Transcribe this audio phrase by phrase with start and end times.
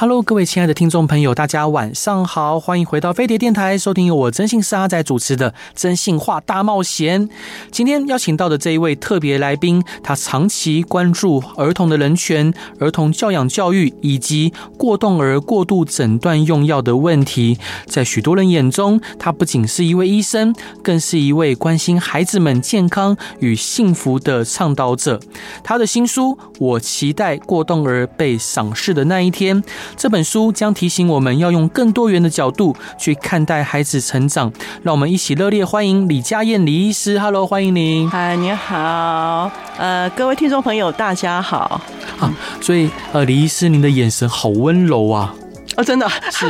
[0.00, 7.28] Hello，各位亲爱的听众朋友，大家晚上好，欢迎回到飞碟电台，收听由我征信社阿仔主持的《征信话大冒险》。
[7.72, 17.58] 今天邀请到的这一位特别来宾，他长期关注儿童的人权、儿童教养教育以及过动儿过度诊断用药的问题。
[17.86, 25.18] 在许多人眼中，他不仅是一位医生，更是一位关心孩子们健康与幸福的倡导者。
[25.64, 29.60] 他的新书《我期待过动儿被赏识的那一天》。
[29.96, 34.52] 这本书将提醒我们要用更多元的角度去看待孩子成长。
[34.82, 37.18] 让我们一起热烈欢迎李佳燕李医师。
[37.18, 38.08] Hello，欢迎您。
[38.08, 39.50] 嗨，你好。
[39.76, 41.80] 呃，各位听众朋友，大家好。
[42.18, 45.34] 啊，所以呃，李医师，您的眼神好温柔啊。
[45.78, 46.46] 哦，真的是。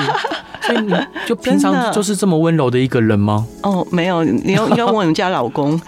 [0.60, 0.92] 所以你
[1.26, 3.46] 就平常就是这么温柔的一个人吗？
[3.62, 5.80] 哦，没有，你要应该 问我们家老公。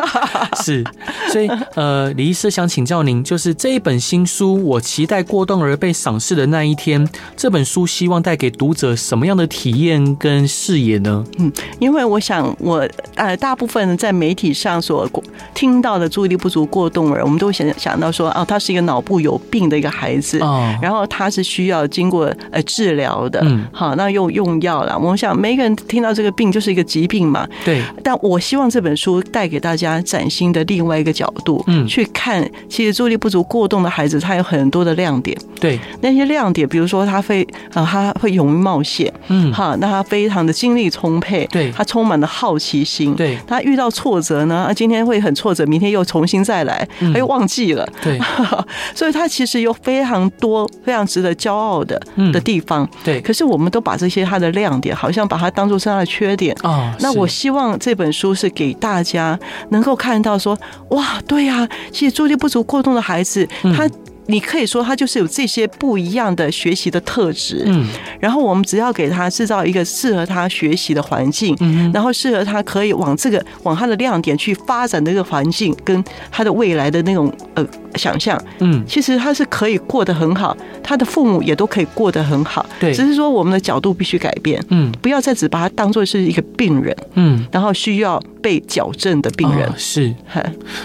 [0.62, 0.84] 是，
[1.30, 7.08] 所以呃，李医师想请教您，就是这一本新书，我期待过动儿被赏识的那一天。
[7.36, 11.24] 这本书希望带给读者什么样的体验跟视野呢？
[11.38, 15.08] 嗯，因为我想我呃，大部分在媒体上所
[15.54, 24.26] 听到的注意力不足过动儿，我们都会想想到说，哦，他是一个脑部有病的一个孩子，哦，然后他是需要经过呃治疗的，嗯，好，那又。
[24.36, 27.48] 用药了，我想每个人听到这个病就是一个疾病嘛。
[27.64, 27.80] 对。
[28.02, 35.34] 但我希望这本书带给大家崭新的另外一个角度，嗯，去看其实注意力不足过动的孩子，他有很多的亮点。
[35.58, 35.78] 对。
[36.02, 43.38] 那些亮点，比如说他会啊，他会勇于冒险，嗯，哈，那他非常的精力充沛，对，他充满了好奇心，对。
[43.46, 48.18] 他遇到挫折呢，啊，今天会很挫折，明天又重新再来，他又忘记了，对。
[48.94, 51.98] 所以他其实有非常多非常值得骄傲的
[52.32, 53.20] 的地方，对。
[53.20, 54.26] 可是我们都把这些。
[54.26, 56.92] 他的亮点好像把它当做是他的缺点啊。
[56.98, 59.38] 那我希望这本书是给大家
[59.68, 63.88] 能够看到说，哇，对呀，其实注意力不足过动的孩子，他。
[64.26, 67.86] 你可以说他就是有这些不一样的学习的特质，嗯，
[68.18, 77.64] 然后我们只要给他制造一个适合他学习的环境，嗯，然后适合他可以往这个往他的亮点去发展的一个环境，跟他的未来的那种呃
[77.94, 90.12] 想象，嗯，其实他是可以过得很好，他的父母也都可以过得很好，对，只是说我们的角度必须改变，嗯，不要再只把他当做是一个病人，嗯，然后需要被矫正的病人，是，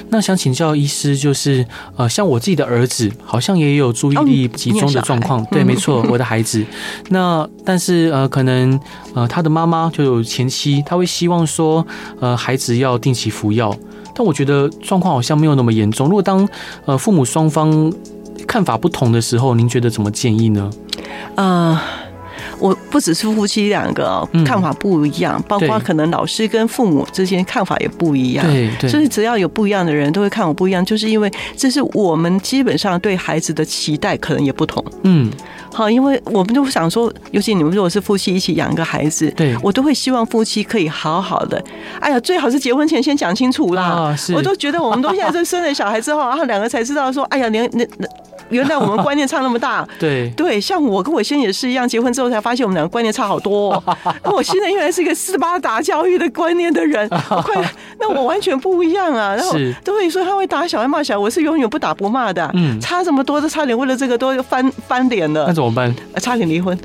[0.10, 1.66] 那想请教医师，就是
[1.96, 3.12] 呃，像我自己的儿子。
[3.32, 6.66] 好像也有注意力集中的状况，对，没错， 我的孩子。
[7.08, 8.78] 那但是呃，可能
[9.14, 11.88] 呃，他的妈妈就有前妻，他会希望说，
[12.20, 13.74] 呃，孩子要定期服药。
[14.14, 16.10] 但我觉得状况好像没有那么严重。
[16.10, 16.46] 如果当
[16.86, 17.90] 呃父母双方
[18.46, 20.70] 看法不同的时候，您觉得怎么建议呢？
[21.36, 22.11] 啊、uh。
[22.60, 28.46] 我不只是夫妻两个看法不一样，包括可能老师跟父母之间看法也不一样。
[28.46, 34.84] 对对，所以只要有不一样的人，都会看我不一样，就是因为这是我们基本上对孩子的期待可能也不同。
[35.04, 35.32] 嗯，
[35.74, 41.64] 好，因为我们就想说，尤其你们如果是夫妻一起养一个孩子，对，我都会希望夫妻可以好好的。
[42.00, 44.16] 哎呀，最好是结婚前先讲清楚啦。
[44.34, 48.08] 我都觉得我们都现在是生了小孩之后，然后两个才知道说，哎呀，连那那。
[48.52, 53.82] 原来我们观念差那么大， 对对，像我跟我先生也是一样，结婚之后才发现我们两个观念差好多。
[54.24, 57.08] 那我现在原来是一个斯巴达教育的观念的人，
[57.44, 59.36] 快，那我完全不一样啊。
[59.36, 59.54] 然后
[59.84, 62.50] 都会说他会打小孩骂小孩，我是永远不打不骂的。
[62.54, 65.46] 嗯，差这么多，都差点为了这个都翻翻脸了。
[65.48, 65.94] 那怎么办？
[66.18, 66.78] 差点离婚。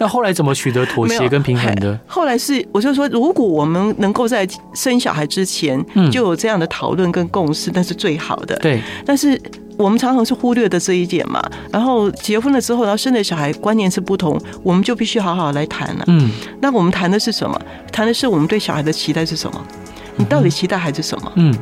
[0.00, 1.98] 那后来怎么取得妥协跟平衡的？
[2.06, 8.56] 后来是我就说，如果我们能够在生小孩之前就有这样的讨论跟共识，那是最好的。
[8.56, 9.40] 对，但是。
[9.76, 16.04] 我们常常是忽略的这一点嘛，然后结婚了之后，然后生的小孩观念是不同，我们就必须好好来谈了。
[16.06, 16.30] 嗯，
[16.60, 17.60] 那我们谈的是什么？
[17.90, 19.64] 谈的是我们对小孩的期待是什么？
[20.16, 21.32] 你到底期待孩子什么？
[21.36, 21.54] 嗯，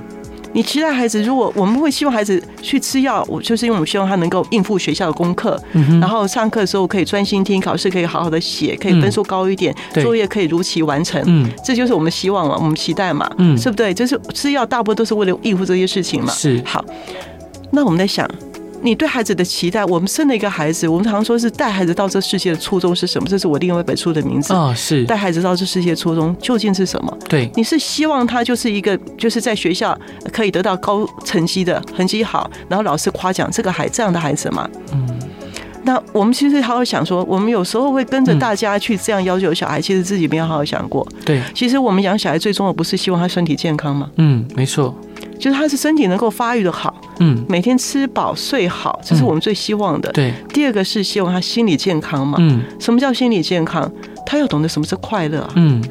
[0.53, 5.61] 你期待孩子，如果我们会希望孩子去吃药，我就是因为我们希望他能够应付学校的功课，
[6.01, 11.23] 然后上课的时候可以专心听，考试可以好好的写，可以分数高一点，作业可以如期完成。
[11.27, 13.95] 嗯，这就是我们希望嘛，我们期待嘛，嗯，是不对？
[13.95, 16.33] 就是吃药大部分都是为了应付这些事情嘛。
[16.33, 16.85] 是，好。
[17.71, 18.29] 那我们在想，
[18.83, 23.29] 你对孩子的期待，我们生了一个孩子，我们常说是带孩子到这世界的初衷是什么？
[23.29, 27.19] 这是我另外一本书的名字啊，是带孩子到这世界的初衷究竟是什么？
[27.29, 29.99] 对，你是希望他就是一个就是在学校
[30.33, 34.69] 可以得到高成绩的，成绩好，然后老师夸奖这个孩这样的孩子吗？
[34.93, 35.07] 嗯。
[35.83, 41.07] 那我们其实好好想说，我们有时候会跟着大家去这样要求小孩，其实自己没有好好想过。
[41.25, 44.11] 对，其实我们养小孩最重要不是希望他身体健康吗？
[44.17, 44.95] 嗯，没错，
[45.41, 50.13] 就是他是身体能够发育的好，嗯，每天吃饱睡好，这是我们最希望的。
[50.13, 52.37] 对，第二个是希望他心理健康嘛。
[52.41, 53.91] 嗯，什么叫心理健康？
[54.27, 55.49] 他要懂得什么是快乐。
[55.57, 55.83] 嗯。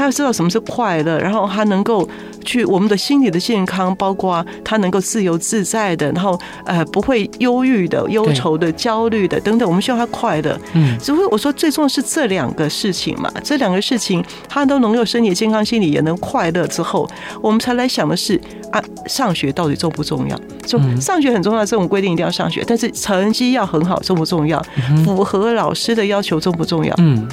[0.00, 2.08] 他要知道什么是快乐，然后他能够
[2.42, 9.68] 去我们的心理的健康，包括他能够自由自在的，然后呃不会忧郁的、忧愁的、焦虑的等等。
[9.68, 10.58] 我们需要他快乐。
[10.72, 17.06] 嗯，只不过我说最重要是这两个事情嘛，这两个事情他都能够身体健康，心理也能快乐之后，
[17.42, 18.40] 我们才来想的是
[18.72, 20.40] 啊，上学到底重不重要？
[20.64, 24.64] 就上学很重要，这种规定一定要上学，但是成绩要很好重不重要？
[25.04, 26.94] 符合老师的要求重不重要？
[26.96, 27.28] 嗯。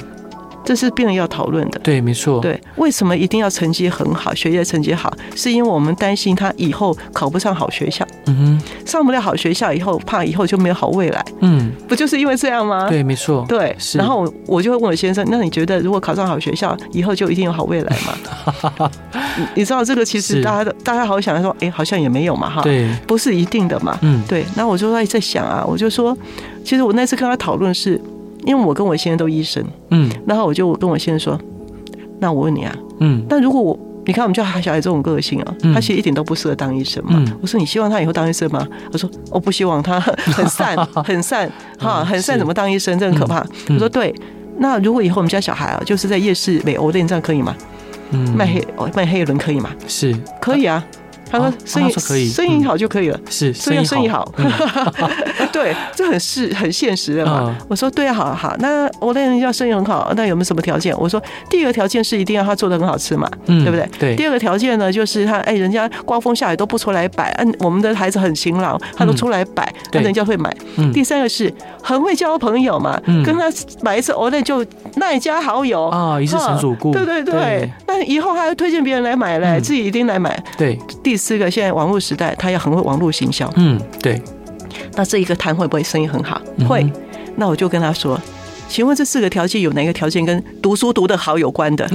[0.68, 5.10] 这是病人要讨论的，对，没错，对，为什么一定要成绩很好，学业成绩好？
[5.34, 12.86] 是因为我们担心他以后考不上好学校，嗯哼，上不了好学校以后，怕以后就没有好未来，嗯，不就是因为这样吗？
[12.86, 13.96] 对，没错，对，是。
[13.96, 18.90] 然后我就会问我先生，那你觉得如果考上好学校，以后就一定有好未来吗？
[19.56, 24.44] 你知道这个其实大家大家好想说，哎，好像也没有嘛，哈，对，不是一定的嘛，嗯，对。
[24.54, 26.14] 那我就在在想啊，我就说，
[26.62, 27.98] 其实我那次跟他讨论是。
[28.48, 31.40] 因为我跟我先生都医生，嗯，然后我就跟我先生说，
[32.18, 37.22] 那我问你啊，嗯，那如果我，你看我们家小孩这种个性啊，他其实一点都不适合当医生嘛。
[37.42, 38.66] 我说你希望他以后当医生吗？
[38.90, 40.00] 他说我不希望他
[40.32, 40.74] 很善
[41.04, 43.44] 很善 哈很善怎么当医生，这很可怕。
[43.68, 44.14] 我说对，
[44.56, 47.54] 那如果以后我们家小孩啊，就是在夜市美欧店这样可以吗？
[48.12, 49.68] 嗯，卖黑卖黑轮可以吗？
[49.86, 50.82] 是可以啊。
[51.30, 53.20] 他说生意可以，生意好就可以了。
[53.28, 54.30] 是，生意生意好。
[55.52, 57.56] 对，这很是很现实的嘛。
[57.68, 58.56] 我说对啊，好好。
[58.58, 60.96] 那我那人家生意很好，那有没有什么条件？
[60.98, 63.88] 我说第一个条件是一定要他做的很好吃嘛，对不对？
[63.98, 64.16] 对。
[64.16, 70.54] 第二个条件呢，就是他哎，人家刮风下雨都不出来摆，嗯，我们的孩子很勤劳，他都出来摆，那人家会买。
[70.92, 71.52] 第三个是
[71.82, 73.50] 很会交朋友嘛，跟他
[73.82, 74.64] 买一次，我那就
[74.98, 76.92] 那家好友啊，一次成主顾。
[76.92, 80.40] 对对对，那以后还要推荐别人来买嘞，自己一定来买。
[80.56, 80.78] 对。
[81.02, 83.50] 第四个，现在网络时代，他要很会网络行销。
[83.56, 84.20] 嗯，对。
[84.94, 86.40] 那这一个摊会不会生意很好？
[86.68, 86.90] 会。
[87.36, 88.20] 那我就跟他说，
[88.68, 91.88] 请问这四个条件有哪个条件跟读书读得好有关的？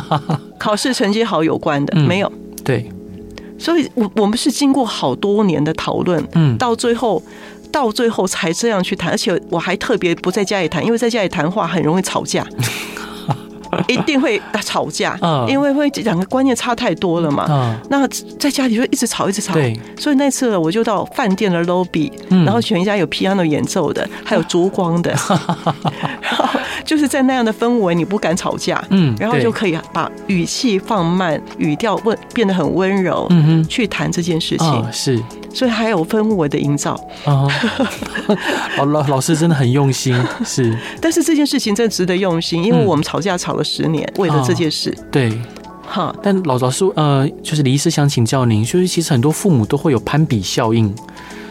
[0.58, 1.96] 考试成绩好有关的？
[2.00, 2.32] 没有。
[2.64, 2.90] 对。
[3.58, 7.22] 所以，我我们是经过好多年的讨论，嗯，到最后，
[7.66, 9.10] 到最后才这样去谈。
[9.10, 12.46] 而且我还特别不在家里谈，因为在家里谈话很容易吵架。
[13.88, 15.18] 一定会吵架，
[15.48, 17.78] 因为会两个观念差太多了嘛。
[17.88, 18.06] 那
[18.38, 19.54] 在家里就一直吵，一直吵。
[19.54, 22.10] 对，所以那次我就到饭店的 lobby，
[22.44, 25.10] 然后选一家有 piano 演奏的，还有烛光的，
[26.20, 26.48] 然后
[26.84, 34.92] 就是在那样的氛围，你不敢吵架，嗯，然后就可以把语气放慢，语调温变得很温柔，嗯哼，去谈这件事情。
[34.92, 35.22] 是。
[35.54, 36.92] 所以还有氛围的营造。
[37.24, 37.48] 啊，
[38.76, 40.14] 老老老师真的很用心，
[40.44, 40.76] 是。
[41.00, 44.96] 但是这件事情真的值得用心，因为我们吵架吵了十年，为了这件事。
[45.10, 45.36] 对，
[45.86, 46.14] 哈。
[46.22, 50.94] 但老老师，呃，就是李医师想请教您，就是其实很多父母都会有攀比效应，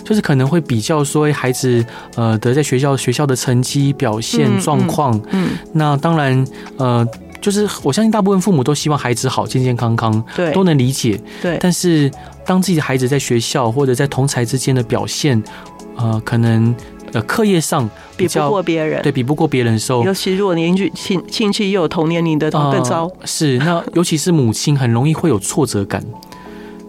[0.04, 1.86] 就是可能会比较说孩子
[2.16, 6.48] 呃的在学校学校的成绩表现状况，嗯，那当然
[6.78, 7.08] 呃。
[7.42, 11.22] 就是我相信大部分父母都希望孩子好，健健康康，对，都能理解。
[11.44, 12.10] 对，但是
[12.44, 15.44] 当自己的孩子在学校或者在同才之间的表现，
[15.96, 16.74] 呃，可能
[17.16, 23.06] 呃课业上比不过别人，对，比不过别人的时候，尤其如果邻居亲亲戚又有同年龄的，更糟。
[23.22, 26.04] 呃，是，那尤其是母亲很容易会有挫折感。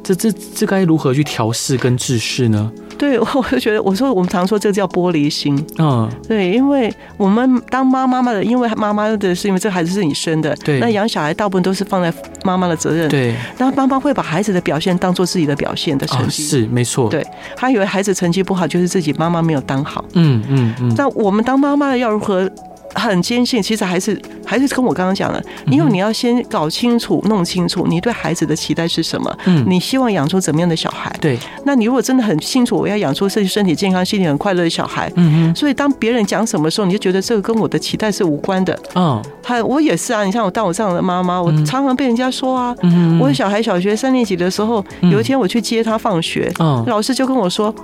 [0.02, 2.70] 这这这该如何去调试跟治适呢？
[2.98, 5.56] 对， 我就觉得，我说我们常说这个叫玻璃心。
[5.78, 12.12] 嗯，对，因为我们当妈妈妈的，因为妈妈的是因为这孩子是你生的，对，那养小孩大部分都是放在
[12.44, 13.34] 妈妈的责任，对。
[13.58, 17.08] 然后妈妈会把孩子的表现当做自己的表现的成绩，是没错。
[17.08, 20.04] 对，他以为孩子成绩不好就是自己妈妈没有当好。
[20.14, 20.94] 嗯嗯嗯。
[20.96, 22.50] 那我们当妈妈的要如何？
[22.94, 31.14] 很坚信，其实还是还是跟我刚刚讲的，因为你要先搞清楚、弄清楚你对孩子的期待是什么，嗯，你希望养出怎么样的小孩？
[31.20, 47.74] 对，那你如果真的很清楚，我要养出身身体健康、心理很快乐的小孩，嗯嗯，所以当别人讲什么时候，你就觉得这个跟我的期待是无关的，嗯，还我也是啊，你像我当我这样的妈妈，我常常被人家说啊，嗯，我的小孩小学三年级的时候，有一天我去接他放学，嗯，老师就跟我说。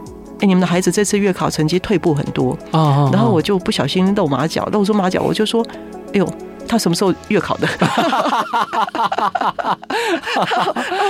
[0.43, 2.59] 哎，你们的孩子这次月考成绩退步很多，
[3.13, 5.65] 然后我就不小心露马脚，露出马脚，我就说
[6.13, 6.29] ：“哎呦，
[6.67, 7.87] 他什么时候月考的？” 老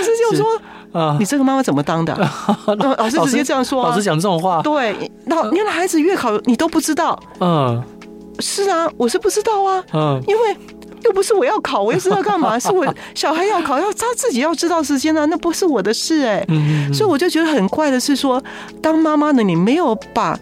[0.02, 0.46] 师就说
[0.92, 2.14] ：“啊你这个妈妈怎么当的？”
[2.98, 7.18] 老师直接这样说，老师讲这种话，对，那你的孩子月考你都不知道？
[7.40, 7.82] 嗯，
[8.38, 10.54] 是啊，我是不知道啊，嗯，因为。
[11.04, 12.58] 又不是我要考，我又知道干嘛？
[12.60, 16.46] 是我小孩要考，要他自己要知道时间啊，那不是我的事哎。
[16.92, 18.42] 所以我就觉得很怪的是说，
[18.80, 20.38] 当妈妈的你没有把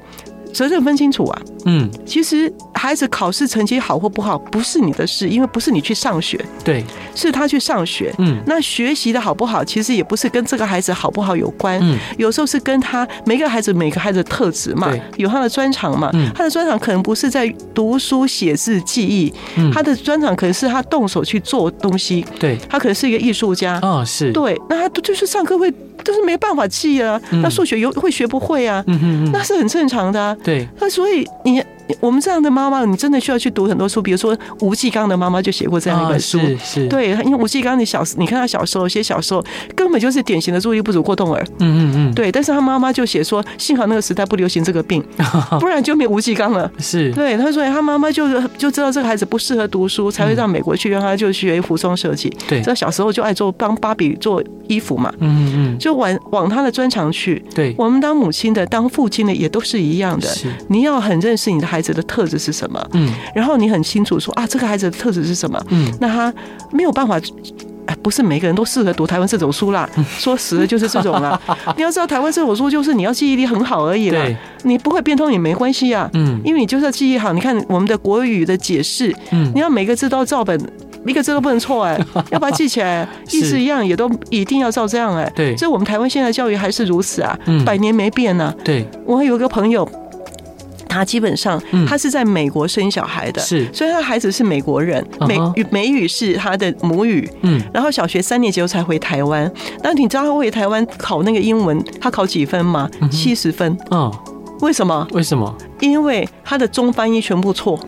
[0.52, 1.42] 责任分清楚啊。
[1.66, 6.82] 嗯，其实孩子考试成绩好或不好不是你的事，因为不是你去上学，对，
[7.14, 8.10] 是他去上学。
[8.16, 11.78] 嗯，那学习的好不好，其实也不是跟这个孩子好不好有关。
[11.82, 16.08] 嗯，有时候是跟他每个孩子每个孩子的特质嘛，有他的专长嘛。
[16.14, 22.25] 嗯，他的专长可能不是在读书写字记忆，嗯，他的专长可能是他动手去做东西。
[22.38, 23.78] 对，他可能是一个艺术家。
[23.82, 25.70] 哦，是对，那他就是上课会。
[26.02, 28.82] 就是没办法记啊，那数学有会学不会啊，
[29.30, 30.34] 那是很正常的啊。
[30.42, 31.62] 对，那所以你。
[32.00, 34.00] 我们这样的妈妈，你真的需要去读很多书。
[34.00, 39.44] 比如说吴继刚的妈妈就写过这样一本书，是是，对，因为吴继刚你小，你看他小时候写小时候，
[39.75, 41.44] 根本就是典型的注意力不足过动儿。
[41.59, 42.30] 嗯嗯嗯，对。
[42.30, 45.04] 但是他妈妈就写说，幸好那个时代不流行这个病，
[45.61, 46.70] 不然就没吴继刚了。
[46.78, 47.37] 是，对。
[47.37, 52.32] 他说他妈妈就是就知道这个孩子不适合读书，才会让美国去让他就学服装设计。
[52.49, 55.12] 对，这小时候就爱做帮芭比做衣服嘛。
[55.18, 57.42] 嗯嗯嗯，就往往他的专长去。
[57.54, 60.28] 对，我们当母亲的、当父亲的也都是一样的。
[60.28, 62.84] 是，你要很认识你的孩子的特质是什么。
[62.92, 65.60] 嗯，然后你很清楚说啊，这个孩子的特质是什么？
[65.68, 66.32] 嗯，那他
[66.72, 67.18] 没有办法，
[67.87, 69.88] 哎，不是每个人都适合读台湾这种书啦。
[70.18, 71.40] 说实的，就是这种啦。
[71.76, 74.25] 你要知道，台湾这种书就是你要记忆力很好而已啦。
[74.62, 76.08] 你不会变通也没关系啊。
[76.14, 77.32] 嗯，因为你就是要记忆好。
[77.32, 80.60] 你看我们的国语的解释，嗯，你要每个字都照本，
[81.06, 81.99] 一个字都不能错哎，
[82.30, 85.30] 要把它记起来，意思一样也都一定要照这样哎。
[85.34, 88.54] 对，所以我们台湾现在教育还是如此啊，百年没变呢。
[88.62, 89.88] 对，我还有一个朋友。
[90.90, 99.50] 他基本上，他是在美国生小孩的，是，所以他孩子是美国人，美语美语是他的母语，嗯，然后小学三年级后才回台湾。
[99.82, 102.90] 那你知道他回台湾考那个英文，他考几分吗？
[103.11, 103.78] 七十分。
[103.90, 104.12] 嗯，
[104.61, 105.06] 为什么？
[105.12, 105.56] 为什么？
[105.80, 107.78] 因为他的中翻译全部错，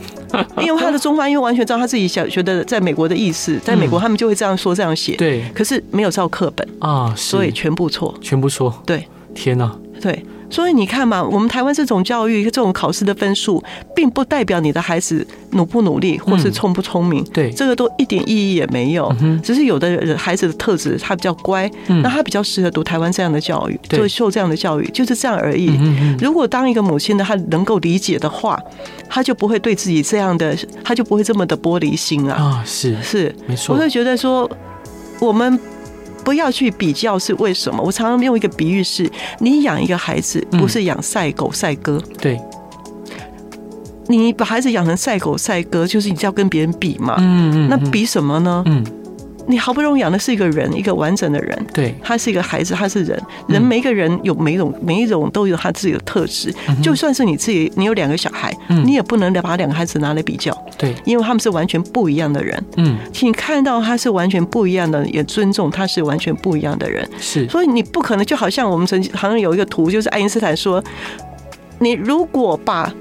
[0.60, 10.22] 因为他的中翻译完全照他自己小学的在美国的意思，在美国他们就会这样说这样写，对，可是没有照课本啊，所以全部错，全部错，对，天哪，对。
[10.50, 13.62] 所以你看嘛，我们台湾这种教育、这种考试的分数，
[13.94, 17.24] 并不代表你的孩子努不努力，或是聪不聪明。
[17.32, 19.14] 对，这个都一点意义也没有。
[19.42, 21.70] 只是有的人孩子的特质，他比较乖，
[22.02, 25.78] 那他比较适合读台湾这样的教育，就受这样的教育，就是这样而已。
[26.20, 28.60] 如果当一个母亲呢他能够理解的话，
[29.08, 32.34] 他就不会对自己这样的，他就不会这么的玻璃心了。
[32.34, 33.74] 啊，是是，没错。
[33.74, 34.50] 我会觉得说，
[35.20, 35.58] 我们。
[36.24, 37.82] 不要去比较是为什么？
[37.82, 42.02] 我常常用一个比喻是：你养一个孩子，不是养赛狗赛鸽。
[42.18, 42.40] 对，
[44.06, 47.16] 你把孩子养成赛狗赛鸽，就是你就要跟别人比嘛。
[47.18, 47.68] 嗯嗯。
[47.68, 48.62] 那比什么呢？
[48.66, 48.84] 嗯。
[49.50, 51.66] 你好不容易养的是一个人，一个完整的人。
[51.74, 53.20] 对，他是一个孩子，他是人。
[53.48, 56.54] 人每一个人有每一种每一种都有他自己的特质。
[56.80, 60.56] 就算是你自己，你有两个小孩，你也不能把两个孩子拿来比较。
[60.78, 62.64] 对，因为他们是完全不一样的人。
[62.76, 67.06] 嗯，请看到他是完全不一样的，也尊重他是完全不一样的人。
[67.18, 70.82] 是，所以你不可能就好像我们曾经好像有一个图，就是爱因斯坦说，
[71.80, 72.92] 你如果把，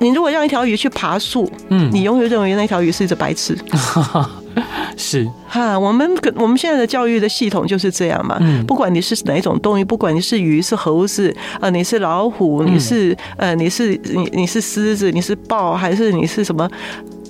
[0.00, 3.56] 你如果让一条鱼去爬树，嗯，你永远认为那条鱼是一只白痴。
[4.96, 8.36] 是哈，我们我们现在的教育的系统就是这样嘛。
[8.40, 16.68] 嗯，不管你是哪一种动物，不管你是鱼是猴子，呃，你是老虎，你是呃，你是你你是狮子，你是豹，还是你是什么？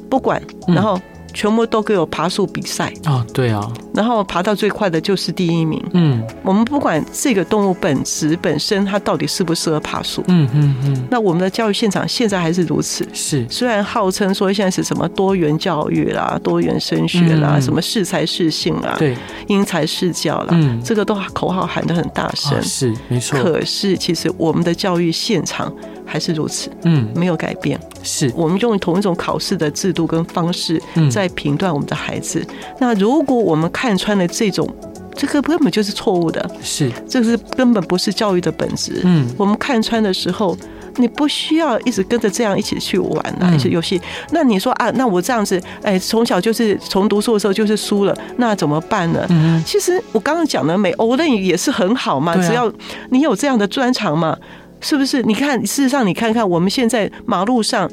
[0.08, 1.00] 不管，然后。
[1.32, 3.24] 全部都给我爬树比赛啊！
[3.32, 5.82] 对啊，然后爬到最快的就是第一名。
[5.92, 10.22] 嗯，我们不管这个动物本质本身它到底适不适合爬树。
[10.28, 11.06] 嗯嗯嗯。
[11.10, 13.06] 那我们的教育现场现在还是如此。
[13.12, 22.60] 是，虽然号称说现在是什么多元教育啦、多元升学啦、什么适才适性啦、对，因材施教啦，嗯，这个都口号喊得很大声。
[22.62, 23.42] 是，没错。
[23.42, 25.72] 可是其实我们的教育现场。
[26.10, 27.78] 还是如此，嗯，没有改变。
[28.02, 32.44] 是我们用同一种考试的制度跟方式在评断我们的孩子。
[32.80, 34.68] 那如果我们看穿了这种，
[35.14, 39.00] 这个根本就是错误的，是，这是根本不是教育的本质。
[39.04, 40.56] 嗯，我们看穿的时候，
[40.96, 44.00] 你不需要一直跟着这样一起去玩啊，一些游戏。
[44.30, 49.26] 那你说啊，那我这样子，哎，从小就是从读书的时候就是输了，那怎么办呢？
[49.28, 52.72] 嗯，其实我刚刚讲的美欧论也是很好嘛，只要
[53.10, 54.36] 你有这样的专长嘛。
[54.80, 55.22] 是不是？
[55.22, 57.90] 你看，事实上，你看看我们现在马路上，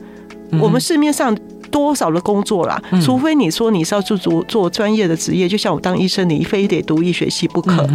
[0.61, 1.35] 我们市面上
[1.71, 2.81] 多少的工作啦？
[3.01, 7.87] 除非你说你是要做做做专业的职业，就像我当医生，你非得读医学系不可。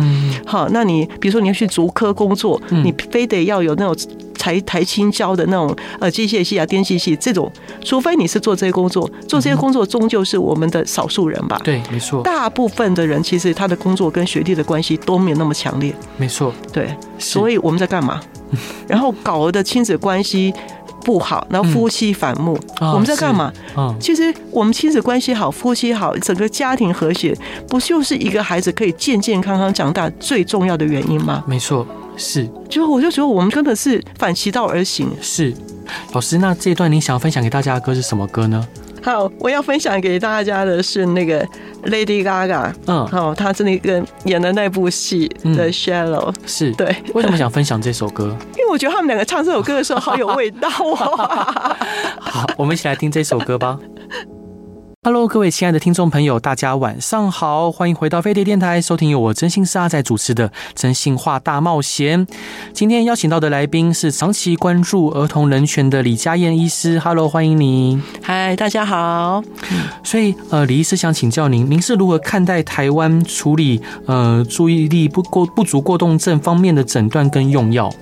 [0.47, 3.97] 好，那你比如说你要去足科工作，你非得要有那种
[4.39, 7.51] 台台青教的那种呃机械系啊、电气系这种，
[7.85, 11.61] 除非你是做这些工作，做这些工作终究是我们的少数人吧？
[11.63, 12.23] 对，没错。
[12.23, 15.95] 大部分的人其实他的工作跟学历的关系都没有那么强烈。
[16.17, 16.95] 没错，对。
[17.19, 18.21] 所以我们在干嘛？
[18.87, 20.53] 然后搞的亲子关系
[21.05, 23.53] 不好，然后夫妻反目，嗯哦、我们在干嘛？
[23.77, 27.37] 嗯、其实我们亲子关系好，夫妻好，整个家庭和谐，
[27.69, 31.43] 不就是一个孩子可以健健康康长大最重要的原因吗？
[31.47, 31.87] 没错。
[32.15, 35.09] 是，就我就觉得我们根本是反其道而行。
[35.23, 35.53] 是，
[36.13, 38.69] 老师，那这一段你想要分享给大家的歌是什么歌呢？
[39.03, 41.43] 好，我要分享给大家的是那个
[41.87, 46.95] Lady Gaga，嗯，好，她是那个演的那部戏的 Shallow，是对。
[47.15, 48.37] 为什么想分享这首歌？
[48.73, 50.97] 我觉得他们两个唱这首歌的时候好有味道哦。
[52.19, 53.79] 好，我们一起来听这首歌吧。
[55.05, 62.27] Hello，各位亲爱的听众朋友，大家晚上好，欢迎回到飞碟电台，收听由我真心是阿仔主持的《真心话大冒险》。
[62.73, 66.99] 今天邀请到的来宾是长期关注儿童人权的李佳燕医师。
[66.99, 68.03] Hello，欢迎您。
[68.23, 69.43] 嗨，大家好。
[70.03, 77.93] 所以，呃，李医师想请教您，您是如何看待台湾处理呃注意力不过不足过动症方面的诊断跟用药？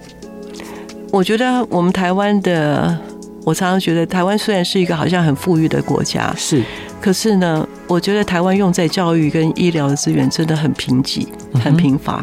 [1.13, 2.97] 我觉得我们台湾的，
[3.45, 6.63] 我常常觉得台湾虽然是一个好像很富裕的国家，是。
[7.01, 11.27] 可是呢，我觉得台湾用在教育跟医疗的资源真的很贫瘠，
[11.63, 12.23] 很贫乏。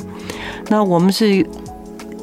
[0.70, 1.46] 那我们是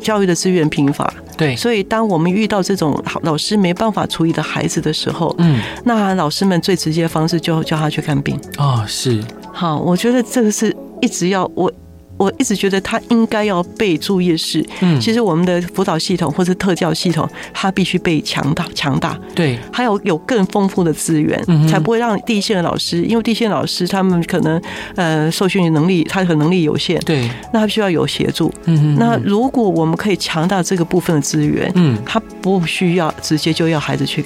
[0.01, 8.39] 教育的资源贫乏，对，所以当我们遇到这种老师没办法处理的孩子的时候，嗯，那老师们最直接的方式就叫他去看病。
[8.57, 9.23] 哦，是。
[9.53, 11.71] 好，我觉得这个是一直要我。
[12.17, 24.63] 我一直觉得他应该要被注意的是，嗯，其实我们的辅导系统或是特教系统，它必须被强大强大，对，还有有更丰富的资源，才不会让第一线的老师，因为第一线老师他们可能
[24.95, 34.25] 呃受训能力，他的能力有限，对，那他需要有协助，嗯，那如果我们可以强大这个部分的资源，嗯，他不需要直接就要孩子去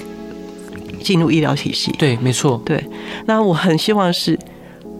[1.01, 2.83] 进入医疗体系，对，没错，对，
[3.25, 4.37] 那我很希望是。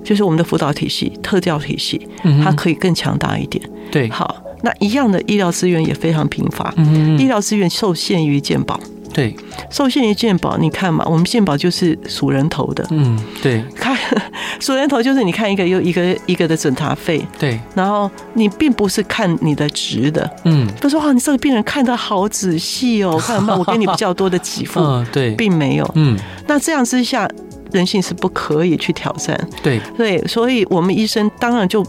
[0.03, 2.07] 就是我们的辅导体系、特教体系，
[2.43, 3.63] 它可以更强大一点。
[3.91, 6.73] 对，好，那一样的医疗资源也非常贫乏。
[6.77, 8.79] 嗯，医疗资源受限于健保。
[9.11, 9.35] 对，
[9.71, 12.85] 受限于健保，你看嘛，我们健保就是数人头的。
[12.91, 13.97] 嗯，对，看
[14.61, 17.19] 数人头就是你看一个又一个一个的诊查费。
[17.39, 20.29] 对，然后你并不是看你的值的。
[20.45, 24.79] 嗯，不是说哇，你这个病人看得好仔细哦，看有没有我给你比较多的给付。
[24.85, 25.91] 嗯，对，并没有。
[25.95, 26.15] 嗯，
[26.45, 27.27] 那这样之下。
[27.71, 31.85] 人性是不可以去挑战，对对，所以我们医生当然就，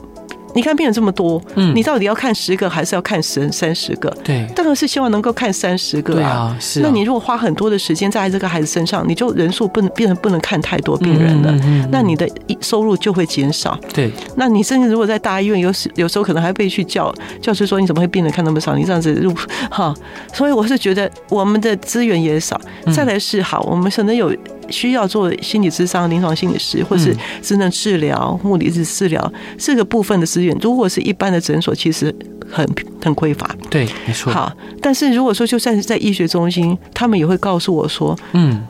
[0.54, 4.10] 你看病人这么多，嗯，你到底要看十个还是要看十三十个？
[4.24, 6.56] 对，当然是希望能够看三十个啊。
[6.60, 12.28] 是，那你如果花很多的时间在这个孩子身上，你就人数不能变成不能看太多病人了，那你的
[12.60, 13.78] 收入就会减少。
[13.94, 18.74] 对，那你甚至如果在大医院，有时有时候可能还被去叫教师说，你怎么会病人看那么少？
[18.74, 19.32] 你这样子入
[19.70, 19.94] 哈，
[20.32, 22.60] 所以我是觉得我们的资源也少。
[22.92, 24.34] 再来是好，我们可能有。
[24.70, 32.14] 需要做心理咨商、临床心理师，或是职能治疗、目的是治疗这个部分的资源，如果是一般的诊所，其实
[32.50, 32.66] 很
[33.02, 33.48] 很匮乏。
[33.68, 34.32] 对，没错。
[34.32, 38.62] 好，但是如果说就算是在医学中心，他们也会告诉我说，嗯，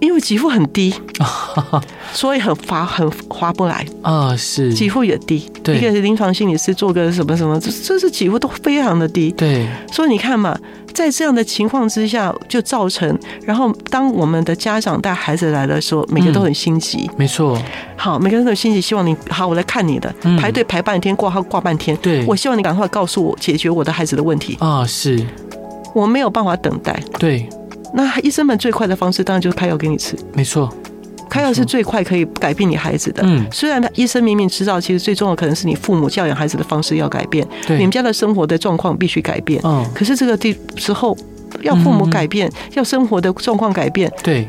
[0.00, 0.94] 因为给付很低，
[2.12, 4.36] 所以很划很划不来啊。
[4.36, 5.50] 是，给付也低。
[5.62, 9.30] 对，一个临床心理师做个什么什么，这这是给付都非常的低。
[9.32, 10.58] 对，所以你看嘛。
[10.92, 17.10] 在这样的情况之下，就造成，然后当我们的家长带孩子来的时候，每个都很心急。
[17.16, 17.60] 没错，
[17.96, 21.96] 好，每个人都很心急，希望你好，我来看你的，排队排半天，挂号挂半天。
[21.98, 24.56] 对，我希望你赶快告诉我解决我的孩子的问题。
[24.60, 25.24] 啊，是，
[25.94, 26.98] 我没有办法等待。
[27.18, 27.48] 对，
[27.94, 30.16] 那医生们最快的方式当然就是开药给你吃。
[30.34, 30.72] 没错。
[31.30, 33.22] 开药是最快可以改变你孩子的。
[33.24, 39.60] 嗯，虽然医生明明知道，其实最重要可能是你父母教养孩子的方式要改变，对，你们家的生活的状况必须改变。
[39.64, 41.16] 嗯，可是这个地时候
[41.62, 44.46] 要父母改变，要生活的状况改变，对，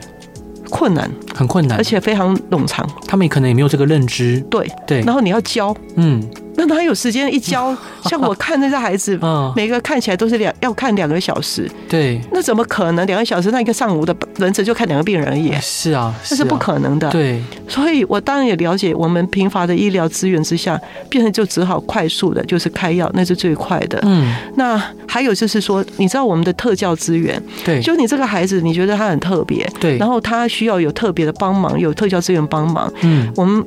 [0.69, 2.85] 困难，很困难，而且非常冗长。
[3.07, 4.43] 他们可能也没有这个认知。
[4.49, 6.21] 对对，然后你要教，嗯。
[6.61, 7.75] 那哪有时间一教？
[8.05, 9.19] 像我看那些孩子，
[9.55, 11.69] 每个看起来都是两要看两个小时。
[11.89, 13.49] 对，那怎么可能两个小时？
[13.51, 15.51] 那一个上午的轮值就看两个病人而已。
[15.59, 17.09] 是啊，那是不可能的。
[17.09, 23.99] 对，所以我当然也了解，我们贫乏的医疗资源之下，病人就只好快速的，就是开药，那是最快的。
[24.03, 32.91] 嗯，那还有就是说，你知道我们的特教资源，对，就你这个孩子，你觉得他很特别，对，然后他需要有特别的帮忙，有特教资源帮忙。
[33.01, 33.63] 嗯，我们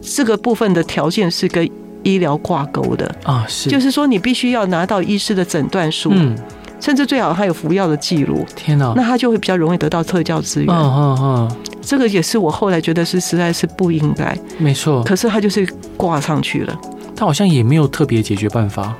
[0.00, 1.68] 这个部分的条件是跟。
[2.02, 6.36] 医疗挂钩的啊，是，就是说你必须要拿到医师的诊断书，嗯，
[6.80, 8.44] 甚至最好还有服药的记录。
[8.56, 10.74] 天哪，那他就会比较容易得到特教资源。
[10.74, 14.36] 嗯嗯嗯，这个也是我后来觉得是实在是不应该。
[14.58, 16.80] 没错，可是他就是挂上去了，
[17.14, 18.94] 他好像也没有特别解决办法。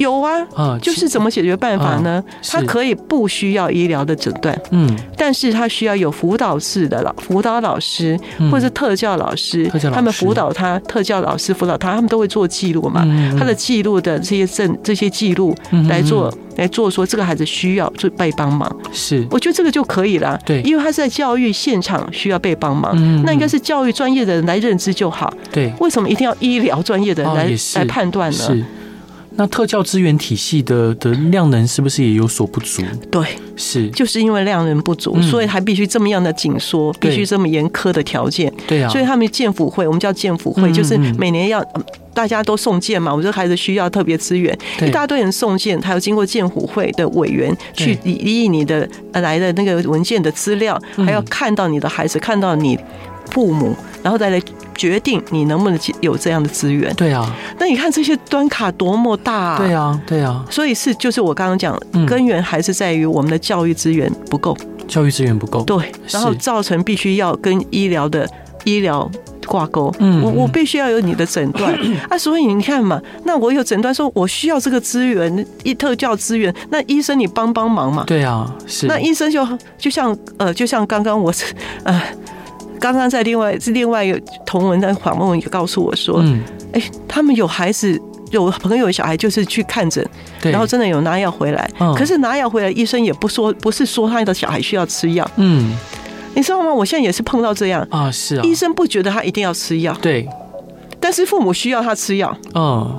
[0.00, 2.24] 有啊，就是怎么解决办法呢？
[2.48, 8.18] 他可以不需要医疗的诊断，嗯，但是他需要有辅导室的老辅导老师
[8.50, 13.06] 或者是特教老师，他们辅导他，特教老师辅导他，他们都会做记录嘛，
[13.38, 15.54] 他的记录的这些证这些记录
[15.86, 28.66] 来做来做说这个孩子需要就被帮忙，是，我觉得这个就可以了，对，因为他是在教育现场需要被帮忙，那应该是教育专业的人来认知就好，对，为什么一定要医疗专业的人来来判断呢？
[29.36, 32.82] 那特教资源体系的的量能是不是也有所不足？
[33.10, 33.24] 对，
[33.56, 38.52] 是，就是因为量能不足，嗯、所以还必须这么样的紧缩，必须这么严苛的条件。
[38.66, 41.64] 对啊，所以他们建府会，我们叫建府会，嗯、就是每年要
[42.12, 43.14] 大家都送件嘛。
[43.14, 52.78] 我这孩子需要特别资源，一大堆人送件，还要经过建府会的委员去理理你的来的那个文件的资料，还要看到你的孩子，看到你
[53.30, 54.42] 父母，然后再来。
[54.80, 56.90] 决定你能不能有这样的资源？
[56.94, 59.58] 对啊，那你看这些端卡多么大啊！
[59.58, 64.56] 对啊，对啊，所以是就是我刚刚讲，根源还是在于我们的教育资源不够，
[64.88, 65.62] 教育资源不够。
[65.64, 68.26] 对，然后造成必须要跟医疗的
[68.64, 69.06] 医疗
[69.46, 69.94] 挂钩。
[69.98, 78.04] 嗯，我我必须要有你的诊断 啊，所以你看嘛，那我有诊断说我需要这个资源，一特教资源，那医生你帮帮忙嘛？
[78.06, 78.86] 对啊，是。
[78.86, 81.44] 那医生就就像呃，就像刚刚我是
[81.84, 82.02] 呃。
[82.80, 90.04] 刚刚在另外是另外一个同文在访问，也告诉我说，嗯，哎，他们有孩子，有朋友小孩，就是去看诊，
[90.42, 95.76] 然后真的有拿药回来，可是拿药回来，医生也不说，不是说他的小孩需要吃药，嗯，
[96.34, 96.72] 你知道吗？
[96.72, 100.26] 我现在也是碰到这样啊，是啊，医生不觉得他一定要吃药，对，
[100.98, 102.98] 但是父母需要他吃药，嗯，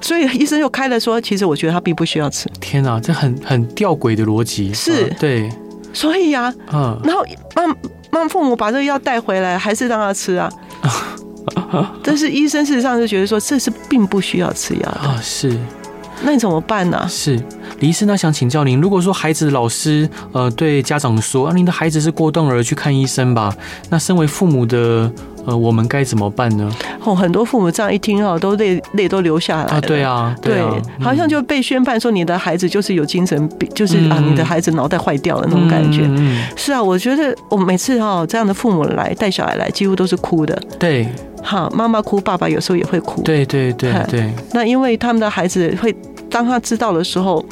[0.00, 2.48] 所以医生又开了说，其实我觉得他并不需要吃。
[2.58, 5.50] 天哪，这很很吊诡的逻辑，是，对，
[5.92, 7.22] 所以呀，嗯，然后
[7.56, 7.76] 嗯。
[8.18, 10.50] 让父母把这个药带回来，还是让他吃啊？
[12.02, 15.18] 但是医生事实上就觉得说，这是并不需要吃药的啊。
[15.22, 15.58] 是，
[16.22, 17.06] 那你怎么办呢？
[17.08, 17.40] 是，
[17.80, 23.54] 李医生，那想请教您，如果说孩子老师呃对家长说啊，您的孩子是过动儿，去看医生吧。
[23.90, 25.10] 那身为父母的。
[25.46, 26.70] 呃，我们该怎么办呢？
[27.04, 29.70] 哦，很多父母这样一听哦，都泪泪都流下来了。
[29.72, 36.02] 啊，对啊，对啊，对，好像就被宣判说你的孩子就是有精神病，就是啊，你的孩子脑袋坏掉了那种感觉。
[36.04, 40.60] 嗯，是啊，我觉得我每次哈这样的父母来带小孩来，几乎都是哭的。
[40.78, 41.06] 对，
[41.42, 43.22] 好，妈妈哭，爸爸有时候也会哭。
[43.22, 44.32] 对对对对。
[44.52, 45.94] 那因为他们的孩子会，
[46.30, 47.44] 当他知道的时候。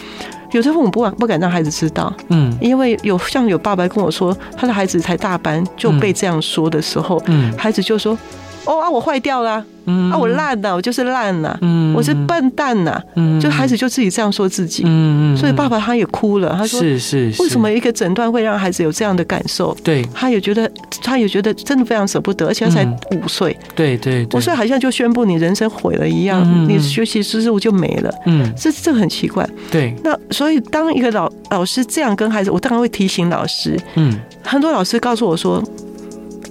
[0.53, 8.17] 有些父母不敢不敢让孩子知道，嗯，因为有像有爸爸跟我说，他的孩子才大班就被这样说的时候，嗯，孩子就说。
[8.65, 10.11] 哦啊，我坏掉了，嗯。
[10.11, 19.75] 啊，我烂了，我就是烂了，嗯，我是笨蛋呐，嗯，就孩子就自己这样说自己，嗯嗯，所以爸爸他也哭了，他说是是，为什么一个诊断会让孩子有这样的感受？
[19.83, 20.71] 对，他也觉得，
[21.03, 35.63] 他也觉得真的非常舍不得，而且他才五岁，对对，五岁好像就宣布你人生毁了一样，你学习之路就没了，嗯，这这很奇怪，对，那所以当一个老老师这样跟孩子，我当然会提醒老师，嗯，很多老师告诉我说。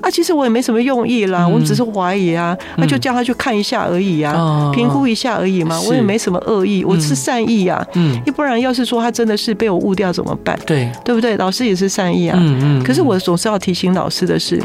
[0.01, 10.57] 啊，其实我也没什么用意啦，我们只是怀疑啊，那就叫他去看一下而已啊，评估一下而已嘛，我也没什么恶意，我是善意啊，嗯，要不然要是说他真的是被我误掉怎么办？
[10.65, 11.37] 对，对不对？
[11.37, 14.61] 老师也是善意啊，嗯嗯，可是我总是要提醒老师的是，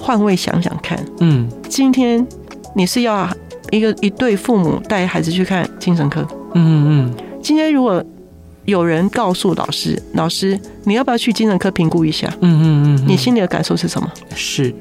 [0.00, 2.24] 换位想想看，嗯，今天
[2.74, 3.28] 你是要
[3.70, 8.02] 一个一对父母带孩子去看精神科，嗯嗯，今天如果。
[8.68, 14.12] 有人告诉老师：“老师，你要不要去精神科评估一下？”嗯嗯嗯，你心里的感受是什么？
[14.34, 14.74] 是，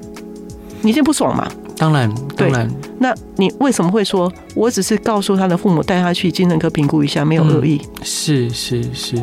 [0.82, 1.50] 你一定不爽嘛？
[1.78, 2.69] 当然，当然。
[3.00, 7.82] 那你为什么会说我只是告诉他的父母带他去精神科评估一下，没有恶意？
[8.04, 9.15] 是是是，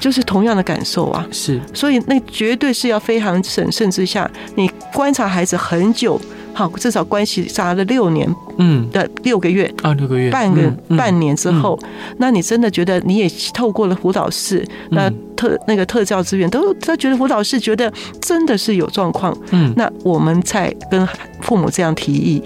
[0.00, 1.24] 就是同样的感受啊。
[1.30, 6.20] 是，所以那绝对是要非常审慎之下，你观察孩子很久。
[6.58, 11.78] 好，至少关系差了六年，嗯，的六个月啊，六个月，半个半年之后，
[12.16, 21.08] 那你真的觉得你也透过了辅导室，那特那个特教资源都他觉得辅导室觉得真的是有状况，嗯，那我们再跟
[21.42, 22.42] 父母这样提议，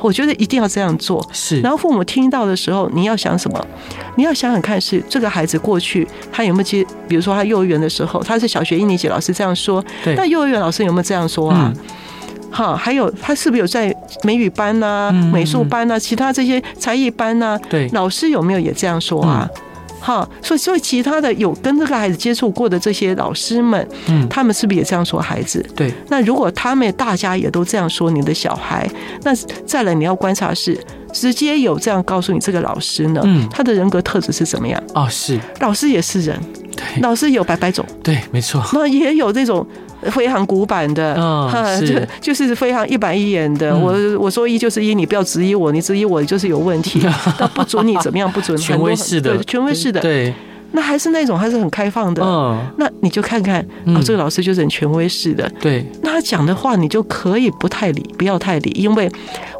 [0.00, 1.60] 我觉得一定要这样做，是。
[1.60, 3.66] 然后父母听到的时候，你要想什么？
[4.14, 11.72] 你要想想看，是这个孩子过去他有没有接，比如说他幼儿园的时候，他是小学一年级，老师这样说，对，那幼儿园老师有没有这样说啊？
[12.56, 17.60] 哈，还有他是不是有在美语班呐、啊、美术班呐、啊、其他这些才艺班呐、啊？
[17.68, 19.46] 对，老师有没有也这样说啊？
[20.00, 25.64] 哈，所以所以其他的有跟这个孩子接触过的这些老师们，嗯，他们是不是也这样说孩子？
[25.74, 28.88] 对，那如果他们大家也都这样说你的小孩，
[29.24, 29.34] 那
[29.66, 30.78] 再来你要观察是
[31.12, 33.20] 直接有这样告诉你这个老师呢？
[33.24, 34.80] 嗯，他的人格特质是怎么样？
[34.94, 36.40] 哦，是，老师也是人，
[36.76, 39.66] 对，老师有百百种，对，没错，那也有这种。
[40.10, 43.74] 非常古板的，嗯，就就是非常一板一眼的。
[43.74, 47.00] 我我说一就是一，你不要质疑我，你质疑我就是有问题。
[47.40, 48.30] 那不准你怎么样？
[48.30, 50.32] 不准权威式的，权威式的，对。
[50.76, 52.62] 那还是那种还是很开放的，嗯。
[52.76, 55.82] 那你就看看啊，这个老师就是很权威式的，对。
[56.02, 59.10] 那他讲的话你就可以不太理，不要太理，因为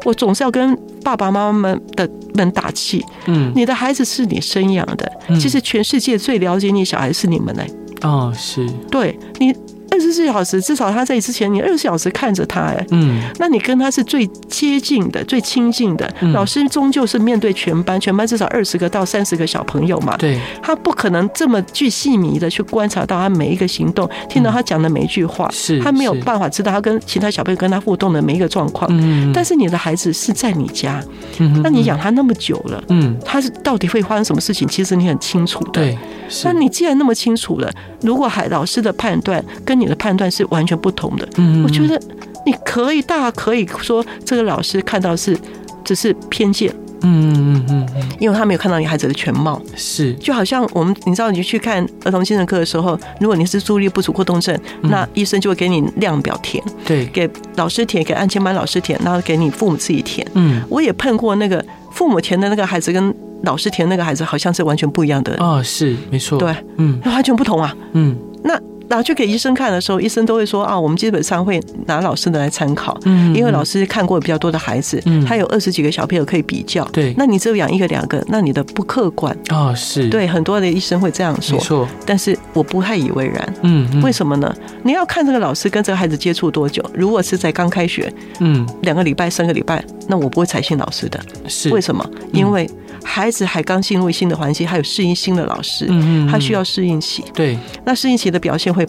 [0.05, 3.03] 我总是要跟爸爸妈妈们的们打气。
[3.25, 7.63] 嗯，你的孩子是你生养的，其实全世界最了解你小孩是你们呢。
[8.03, 9.51] 哦，是对你。
[9.97, 16.07] 二十四小时，至少他在之前，你二十四小时看着他，哎，嗯，那你跟他是最接近的、最亲近的。
[16.33, 28.87] 老师终究是面对全班，全班至少二十个到三十个小朋友嘛，对，他不可能这么具细迷的去观察到他每一个行动，听到他讲的每一句话，是，他没有办法知道他跟其他小朋友跟他互动的每一个状况。
[28.93, 31.03] 嗯，但是你的孩子是在你家，
[31.39, 34.67] 嗯，那你养他那么久了，嗯，他是到底会发生什么事情？
[34.67, 35.97] 其实你很清楚的，对。
[36.43, 41.99] 那你既然那么清楚了，如果还老师的判断跟你的判断是完全不同的，嗯，我觉得
[42.45, 45.37] 你可以大可以说这个老师看到是
[45.83, 50.13] 只是偏见，嗯嗯嗯嗯，因为他没有看到你孩子的全貌，是。
[50.15, 63.13] 就好像我们你知道你去看儿童精神科的时候，如果你是注意力不足过动症，那医生就会给你量表填，对，给老师填，给安亲班老师填，然后给你父母自己填，嗯，我也碰过那个父母填的那个孩子跟。
[63.43, 65.35] 老师填那个孩子好像是完全不一样的。
[65.37, 79.35] 哦，是没错，对，嗯，完全不同啊，嗯，那拿去给医生看的时候，医生都会说啊，我们基本上会拿老师的来参考，嗯，因为老师看过比较多的孩子，嗯，他有二十几个小朋友可以比较，对，那你只有养一个两个，那你的不客观。
[79.49, 80.07] 啊，是。
[80.09, 84.53] 对，很多的医生会这样说，没错，但是我不太以为然，嗯，为什么呢？
[84.83, 91.69] 你要看这个老师跟这个孩子接触多久，如果是在刚开学，嗯，两个礼拜、三个礼拜，那我不会采信老师的，是。
[91.69, 92.03] 为什么？
[92.31, 92.69] 因为
[93.03, 97.23] 孩子还刚进入新的环境，还有适应新的老师，嗯，他需要适应期。
[97.33, 98.87] 对，那适应期的表现会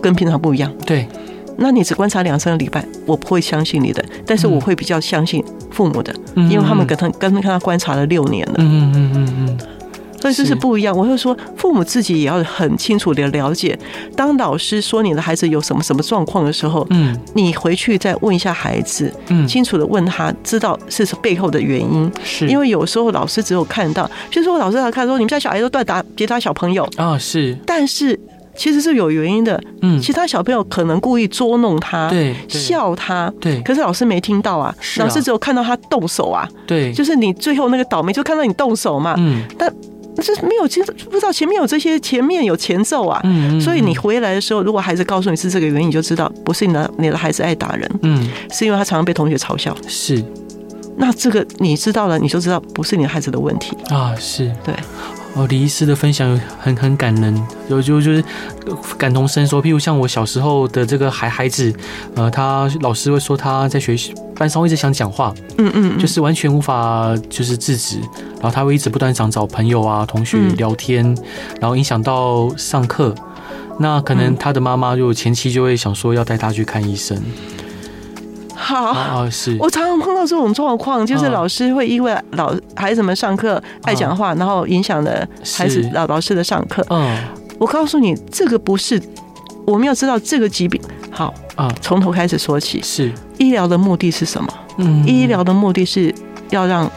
[0.00, 0.72] 跟平常不一样。
[0.86, 1.06] 对，
[1.56, 8.54] 那你只观察两三个礼拜，我不会相信你的，但是我会比较相信父母的，因为他们跟他跟跟他观察了六年了。
[8.58, 9.58] 嗯嗯嗯嗯。
[10.26, 10.56] 所以这是。
[10.56, 10.96] 不一样。
[10.96, 13.78] 我会说，父母自己也要很清楚的了解，
[14.16, 22.10] 当老师说你的孩子有什么什么状况的时候，嗯，你回去再问一下孩子，嗯，清楚的问他，知道是背后的原因。
[22.24, 28.18] 是，因为有时候老师只有看到，就是说老师他看说你们家小孩都乱打其他小朋友啊，是，但是
[28.56, 29.62] 其实是有原因的。
[29.82, 39.70] 嗯，其他小朋友可能故意捉弄他，对，笑他，对，可是老师没听到啊，老师只有看到他动手啊，对，就是你最后那个倒霉就看到你动手嘛，嗯，但。
[40.22, 40.62] 这没有，
[41.10, 43.20] 不知道前面有这些，前面有前奏啊。
[43.24, 49.76] 嗯，所以你回来的时候，如果孩子告诉你是这个原因，你就知道不是你的你的孩子爱打人，嗯，是因为他常常被同学嘲笑。
[49.86, 50.22] 是，
[50.96, 54.14] 那这个你知道了，你就知道不是你的孩子的问题啊。
[54.18, 54.74] 是对。
[55.36, 58.24] 哦，李医师的分享很很感人，有就就是
[58.96, 59.60] 感同身受。
[59.60, 61.70] 譬如像我小时候的这个孩孩子，
[62.14, 67.98] 呃，他老师会说他在学习班上一直想讲话，嗯嗯，就是完全无法就是制止，
[68.40, 71.04] 然后他会一直不断想找朋友啊、同学聊天，
[71.60, 73.14] 然后影响到上课。
[73.78, 77.14] 那可能他的妈妈就前期就会想说要带他去看医生。
[78.66, 85.24] 好啊，是我常常碰到这种状况，就是老师会因为老孩子们上课爱讲话，然后影响了
[85.56, 86.84] 孩子老老师的上课。
[86.90, 87.16] 嗯，
[87.58, 89.00] 我告诉你，这个不是
[89.64, 90.80] 我们要知道这个疾病。
[91.12, 92.82] 好啊，从头开始说起。
[92.82, 94.48] 是医疗的目的是什么？
[94.78, 96.12] 嗯，医疗的目的是
[96.50, 96.90] 要让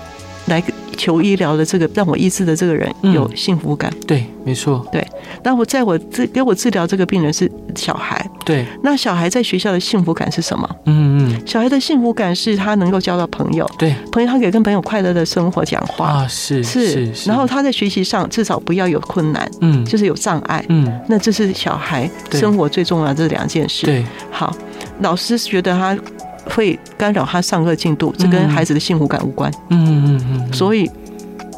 [0.47, 0.59] 来
[0.99, 3.91] 求医疗的这个让我医治的这个人有幸福感。
[4.05, 4.85] 对，没错。
[4.91, 5.05] 对。
[5.41, 8.65] 那我在我治给我治疗这个病人是小孩，对。
[8.83, 10.69] 那小孩在学校的幸福感是什么？
[10.85, 11.47] 嗯嗯。
[11.47, 13.95] 小孩的幸福感是他能够交到朋友，对。
[14.11, 17.09] 朋友他可以跟朋友快乐的生活讲话啊，是是。
[17.25, 20.91] 然后他在学习上至少不要有困难，嗯，就是有障碍，嗯。
[21.07, 23.85] 那这是小孩生活最重要的这两件事。
[23.85, 24.03] 对。
[24.29, 24.53] 好，
[24.99, 25.97] 老师觉得他
[26.45, 29.51] 会干扰他上课进度，这跟孩子的幸福感无关。
[29.69, 30.53] 嗯嗯嗯。
[30.53, 30.89] 所以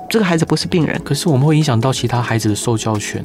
[0.09, 3.23] 这个孩子不是病人，可是我们会影响到其他孩子的受教权。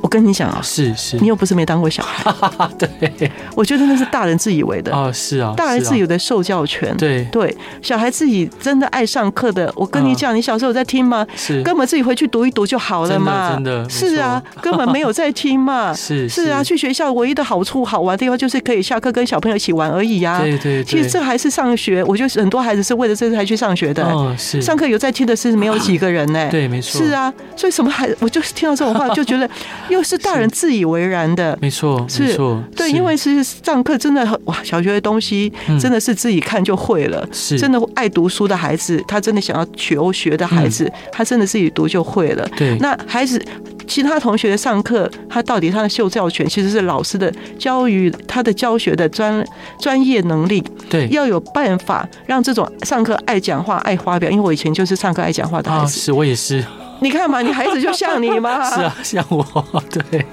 [0.00, 2.32] 我跟你讲啊，是是，你又不是没当过小孩，
[2.78, 4.92] 对，我觉得那是大人自以为的。
[4.94, 7.24] 啊，是啊，大人自以为的受教权，对。
[7.30, 11.26] 对，小孩自己真的爱上课的，我跟你讲，你小时候有在听吗？
[11.36, 29.48] 是，根本自己回去读一读就好了嘛，真的，是啊，根本没有在听嘛， 是是啊，去学校唯一的好处好玩的地方就是可以下课跟小朋友一起玩而已呀，对对，其实这还是上学，我觉得很多孩子是为了这个才去上学的，哦是，上课有在听的是没有几个人呢，对，没错，是啊，所以什么孩子，我就是听到这种话 就觉得
[29.92, 30.68] 又是大人自。
[30.68, 32.38] 以为然的，没错，是，
[32.76, 42.46] 对，因为其实上课真的哇，小学的东西真的是自己看就会了，是，真的爱读书的孩子，他真的想要求学的孩子，他真的自己读就会了。
[42.54, 43.42] 对，那孩子
[43.88, 49.42] 其他同学上课，他到底他的受教权其实是老师的教育，他的教学的专
[49.80, 56.62] 专业能力，对，要有办法让这种上课爱讲话、爱发表，因为我以前就是上课爱讲话的孩子，是我也是。
[57.00, 59.44] 你看嘛，你孩子就像你嘛， 是啊，像我，
[59.90, 60.26] 对，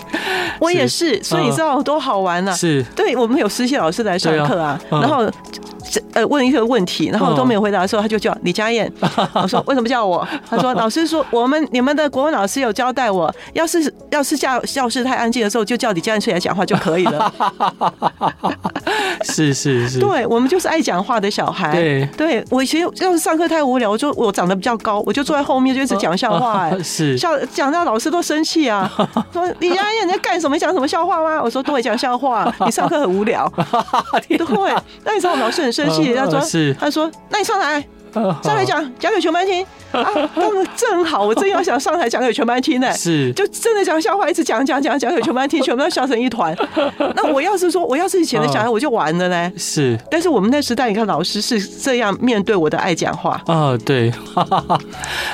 [0.59, 2.51] 我也是，所以你知道多好玩啊。
[2.53, 5.29] 是，对，我们有实习老师来上课啊，然后
[6.13, 8.91] 呃问一个问题，然后我都没有回答的时候，他就叫李佳燕。
[9.33, 10.27] 我说为什么叫我？
[10.49, 17.31] 他说 老师说我们你们的国文老师有交代我，要是要是教教室太安静的时候，就叫李佳燕出来讲话就可以了。
[19.23, 21.71] 是是是，对我们就是爱讲话的小孩。
[21.71, 26.63] 对，对我以前要是上课太无聊，我就我长得比较高，我就坐在后面就一直讲笑话。
[26.63, 28.91] 哎，是笑讲到老师都生气啊，
[29.31, 30.55] 说李佳燕你在干什么？
[30.57, 31.41] 讲什么笑话吗？
[31.43, 33.51] 我说都会讲笑话，你上课很无聊。
[34.27, 34.37] 对，
[35.03, 37.85] 那你知道老师很生气，他说是，他说那你上来。
[38.43, 40.03] 上来讲 讲给全班听啊！
[40.33, 46.55] 他们正好，我正要想上台讲给全班听呢， 是就真的讲笑话，一直讲讲讲讲给全班听，全部都笑成一团。
[47.15, 49.51] 那我要是说，我要是以前的小孩，我就完了呢。
[49.57, 54.11] 是，但是我们那时代，你看老师是这样面对我的爱讲话啊，对，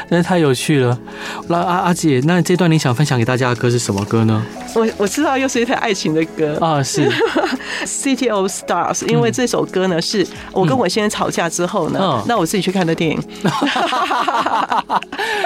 [0.10, 0.98] 真是太有趣了。
[1.48, 4.44] 那阿阿姐，那这段你想分享给大家的歌是什么歌呢？
[4.74, 7.08] 我我知道又是一台爱情的歌啊，是
[7.86, 12.71] City of Stars，因为这首歌呢是我跟我先生吵架之后呢，那我自己去。
[12.72, 13.22] 看的电影，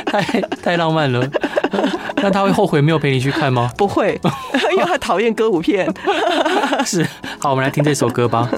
[0.05, 0.21] 太
[0.63, 1.27] 太浪漫了。
[2.21, 3.69] 那他会后悔没有陪你去看吗？
[3.77, 4.19] 不会，
[4.71, 5.91] 因为他讨厌歌舞片。
[6.85, 7.05] 是，
[7.39, 8.49] 好，我们来听这首歌吧。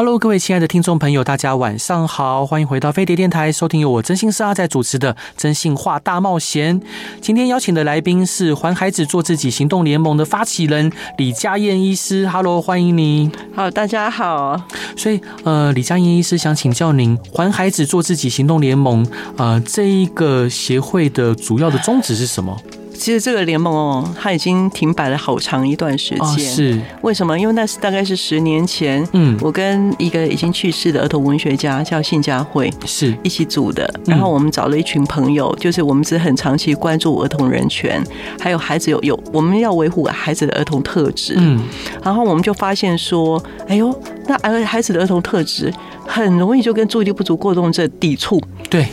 [0.00, 6.80] Hello，各位亲爱的听众朋友，大家晚上好，欢迎回到飞碟电台，收听由我真心是阿仔主持的《真心话大冒险》。
[7.20, 12.26] 今天邀请的来宾是还孩子做自己行动联盟的发起人李佳燕医师。
[12.26, 13.30] Hello，欢迎你。
[13.54, 14.58] 好，大家好。
[14.96, 22.56] 所以，呃，李佳燕医师想请教您，还孩子做自己行动联盟，呃，这一个协会的主要的宗旨是什么？
[23.00, 26.20] 其实这个联盟哦，它已经停摆了好长一段时间。
[26.20, 27.36] 哦、是为什么？
[27.40, 33.90] 因为那是大概是十年前，嗯，我跟一个已经去世的儿童文学家叫信佳慧是一起组的。
[34.04, 38.04] 然后我们找了一群朋友，就是我们是很长期关注儿童人权，
[38.38, 41.36] 还有孩子有有我们要维护孩子的儿童特质。
[41.38, 41.58] 嗯，
[42.04, 45.72] 然后我们就发现说，哎呦，那儿孩子的儿童特质
[46.06, 48.38] 很容易就跟注意力不足过动症抵触。
[48.68, 48.86] 对，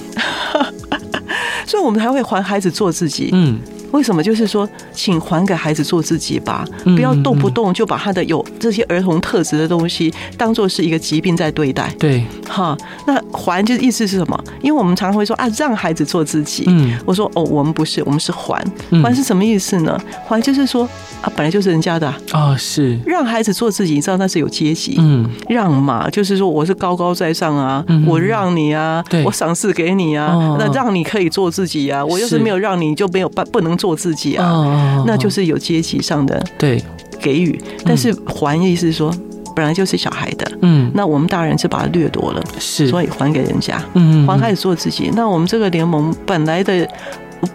[1.67, 3.31] 所以我们才会还孩子做自己。
[3.33, 3.59] 嗯。
[3.91, 4.21] 为什么？
[4.21, 11.93] 就是说，请还给孩子做自己吧，不要动不动就把他的有这些儿童特质的东西当做是一个疾病在对待。
[11.97, 14.43] 对，哈，那还就是意思是什么？
[14.61, 16.65] 因为我们常常会说啊，让孩子做自己。
[16.67, 18.61] 嗯，我说哦，我们不是，我们是还。
[19.03, 19.97] 还是什么意思呢？
[20.27, 20.83] 还就是说
[21.21, 24.95] 啊，本来就是人家的啊，哦，是让孩子做自己，你知道那是有阶级。
[24.99, 36.83] 嗯，让嘛，就是说我是高高在上啊，我让你啊，我赏赐给你啊，那让你可以做自己啊，我要是没有让你就没有办不能做自己啊，那就是有阶级上的对。
[37.19, 39.11] 给予，但是还意思是说
[39.55, 45.11] 本来就是小孩的，嗯，那我们大人是把它掠夺了，是，所以还给人家，嗯，还开始做自己。
[45.15, 46.87] 那我们这个联盟本来的，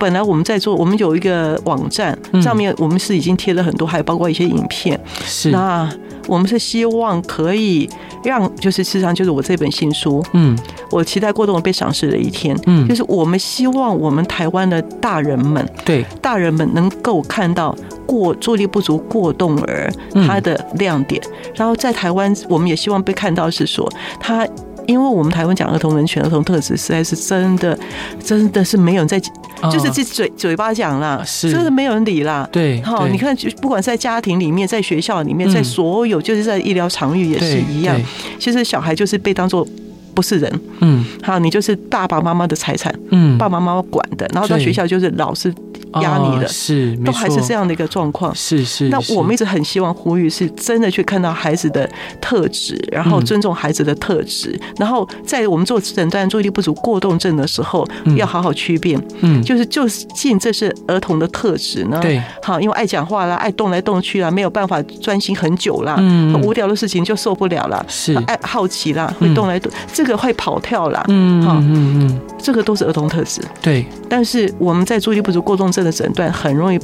[0.01, 5.53] 本来我们在做，我们有一个网站上面，我们是已经贴了很多，还有包括一些影片，是。
[5.53, 5.89] 那。
[6.27, 7.89] 我们是希望可以
[8.25, 10.57] 让，就是事实上就是我这本新书，嗯，
[10.91, 19.93] 我期待过动被赏识的一天，嗯，就是我们希望我们台湾的大人们，对，大人们能够看到过注意力不足过动儿
[20.27, 21.21] 他的亮点，
[21.55, 24.47] 然后在台湾，我们也希望被看到是说他。
[24.87, 27.79] 因为我们台湾讲儿童人权、儿童特质，实在是真的，
[28.23, 31.51] 真的是没有人在，就是这嘴嘴巴讲啦，是。
[31.51, 32.49] 真的没有人理啦。
[32.53, 38.01] 对，好，你看，不管在家庭里面，在学校里面，在所有，就是在医疗场域也是一样。
[38.39, 39.67] 其实小孩就是被当做
[40.15, 45.53] 不是人，嗯，好，你就是爸爸妈妈的财产，嗯，爸爸妈妈管的，然后到学校就是老师。
[46.01, 48.89] 压你的，是都还是这样的一个状况，是是。
[48.89, 51.89] 那我们一直很希望呼吁，是真的去看到孩子的
[52.21, 61.99] 特质，然后尊重孩子的特质，然后在我们做诊断注意力不足过动症的时候，要好好区辨，嗯，就是究竟这是儿童的特质呢？
[62.01, 68.15] 对，好，因为爱讲话啦，爱动来动去啦，没有办法专心很久啦，嗯，无聊的事情就受不了啦，是。
[68.27, 73.85] 爱好奇啦，会动来动，这个会跑跳啦，嗯，好，嗯嗯，这个都是儿童特质，对。
[74.09, 76.79] 但是我们在注意力不足过动症的诊断很容易。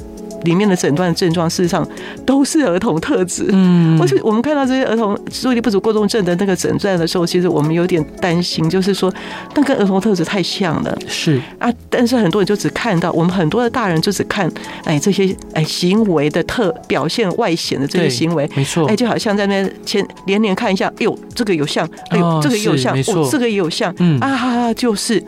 [0.45, 1.87] 里面的诊断症状事实上
[2.27, 3.47] 都是儿童特质。
[3.51, 9.13] 嗯，而且我们看到这些儿童注意力不足过动症的那个诊断的时候，其实我们有点担心，就是说
[9.55, 10.99] 那跟儿童特质太像了。
[11.07, 14.51] 是啊，但是很多人就只看到我们很多的大人就只看
[14.85, 25.23] 哎这些哎行为的特表现外显的这些行为，没错，哎就好像在那前连连看一下，哎呦这个有像，哎呦这个也有像，哦这个也有像，嗯啊就是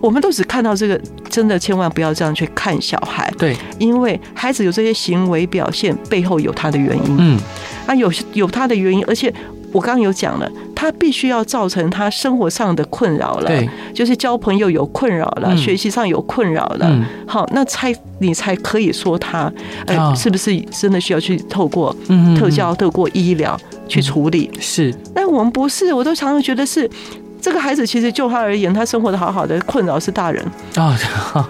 [0.00, 4.20] 我们都只看到这个，真的千万不要这样去看小孩，对，因为。
[4.36, 7.16] 孩子有这些行为表现，背后有他的原因。
[7.18, 7.40] 嗯，
[7.86, 9.32] 啊，有有他的原因，而且
[9.72, 16.86] 我刚刚有讲了，他必须要造成他生活上的困扰了，对，就是交朋友有困扰了，嗯、学习上有困扰了。
[16.88, 19.52] 嗯、好，那才你才可以说他，
[19.86, 21.96] 哎、呃，是不是真的需要去透过
[22.38, 23.58] 特教、透过医疗
[23.88, 24.50] 去处理。
[24.54, 26.88] 嗯、是，但我们不是，我都常常觉得是。
[27.46, 30.44] 这个孩子其实就他而言，他生活的好好的，困扰是大人。
[30.74, 30.98] 啊，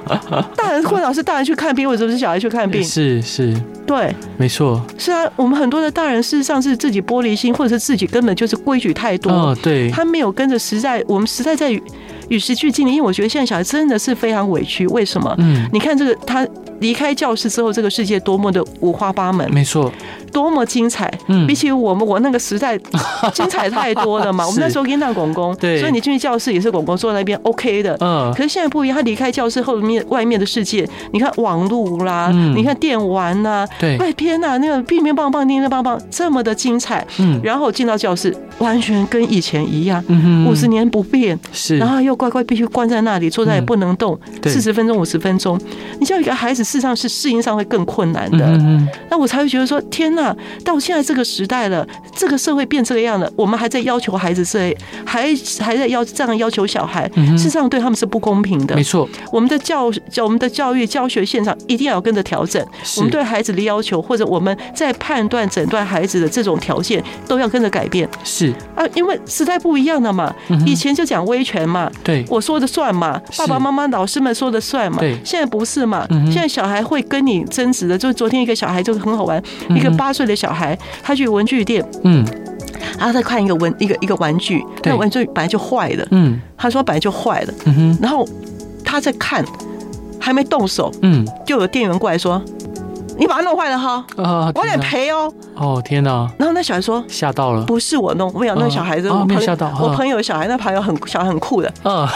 [0.55, 11.70] 大人困扰是大人去看病，或者是小孩去看病，是是，对，没错，是啊，我们很多的大人事实上是自己玻璃心，或者是自己根本就是规矩太多，哦，对，他没有跟着时代，我们时代在
[12.29, 15.35] 与时俱进的，因为我觉得现在小孩真的是非常委屈，为什么？
[15.39, 16.47] 嗯，你看这个他。
[16.79, 19.91] 离开教室之后，这个世界多么的五花八门，没错，
[20.31, 21.11] 多么精彩。
[21.27, 22.79] 嗯，比起我们我那个时代
[23.33, 24.47] 精彩太多了嘛。
[24.47, 27.97] 我们那时候跟那公公，对，所以你进去教室也是公公坐在那边 OK 的。
[28.01, 37.03] 嗯，可是现在不一样，他离开教室后面外面的世界，你看网络啦，你看电玩呐，对，外边呐那个乒乒乓乓、叮叮乓乓，这么的精彩。
[37.18, 40.05] 嗯，然后进到教室，完全跟以前一样，
[40.47, 41.39] 五十年不变。
[41.53, 45.58] 是，然后又乖乖必须关在那里，坐在也不能动，四十分钟、五十分钟，
[46.00, 46.66] 你叫一个孩子。
[46.66, 48.44] 事实上是适应上会更困难的，
[49.08, 50.34] 那我才会觉得说天呐！
[50.64, 55.28] 到现在这个时代了，这个社会变这个样了，我们还在要求孩子是还
[55.60, 58.74] 还在要这样要求小孩，事实上对他们是不公平的。
[58.74, 62.60] 没错，我们的教教我们的教育教学现场一定要跟着调整，
[62.96, 68.08] 我们对孩子的要求或者我们在判断诊断孩子的这种条件都要跟着改变。
[68.24, 70.34] 是啊，因为时代不一样了嘛，
[70.66, 76.46] 以前就讲威权嘛，对，我说的算嘛，爸爸妈妈老师们说的算嘛，对，现在不是嘛，现在。
[76.57, 82.24] 小孩会跟你争执的，就是昨天一个小孩就是很好玩，一个八岁的小孩，他去文具店，嗯，
[82.96, 88.26] 然后他看一个文一个一个玩具，那玩具本来就坏了，嗯，他说本来就坏了，嗯哼，然后
[88.84, 89.44] 他在看，
[90.18, 92.40] 还没动手，嗯，就有店员过来说，
[93.18, 94.04] 你把它弄坏了哈，
[94.54, 102.06] 我得赔哦，哦天哪，然后那小孩说吓到了，不是我弄，没有那小孩子，我没有吓到，我朋友小孩，那朋友很小孩很酷的，嗯，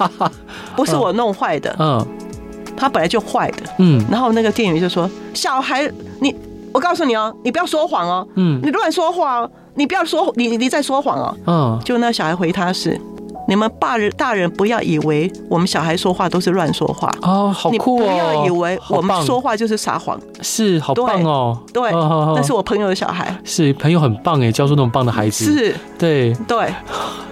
[0.76, 2.06] 不是我弄坏的，嗯。
[2.76, 5.86] 他本来就坏的，嗯，然后那个店员就说：“小孩，
[6.20, 6.34] 你，
[6.72, 12.98] 我告诉你哦，你不要说谎哦，嗯，你乱说话哦，你不要说，你你在说谎哦，嗯，就那小孩回他是，
[13.50, 17.12] 你们大人大人不要以为我们小孩说话都是乱说话。
[17.20, 26.32] 哦，好酷哦，你不要以为我们说话就是撒谎，是好棒哦，对，那是我朋友的小孩，是朋友很棒哎，教出那么棒的孩子，是，对。
[26.46, 26.72] 对，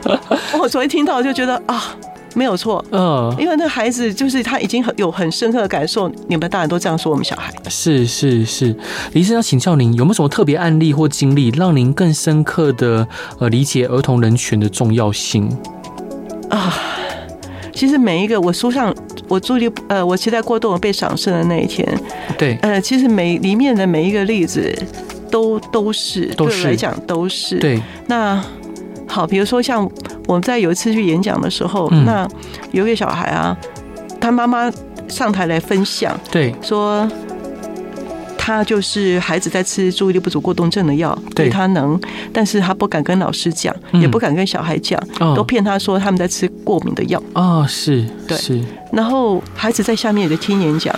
[0.61, 1.95] 我昨天听到就觉得啊。”
[2.35, 8.66] 没有错，嗯，因为那孩子就是他已经很有很深刻的感受，你们大人都这样说我们小孩，是是是。
[9.12, 13.09] 李医生要请教您，有没有什么特别案例或经历，让您更深刻的
[13.41, 15.49] 呃理解儿童人权的重要性
[16.51, 16.74] 啊？
[17.72, 18.94] 其实每一个我书上
[19.28, 21.86] 我注意呃，我期待过动被赏识的那一天，
[22.36, 24.76] 对，呃，其实每里面的每一个例子
[25.30, 27.80] 都都是对我来讲都是对。
[28.07, 28.42] 那
[29.07, 29.88] 好，比如说像。
[30.26, 32.28] 我们在有一次去演讲的时候，嗯、那
[32.70, 33.57] 有一个小孩啊，
[34.20, 34.70] 他妈妈
[35.09, 37.11] 上台来分享，对，说
[38.49, 42.01] 他就是孩子在吃注意力不足过动症的药，对他能，
[42.32, 47.22] 但是他不敢跟老师讲，嗯、也不敢跟小孩讲，哦、都骗他说他们在吃过敏的药。
[47.34, 48.59] 哦，是，对，是。
[48.90, 50.94] 然后孩子在下面也在听演讲，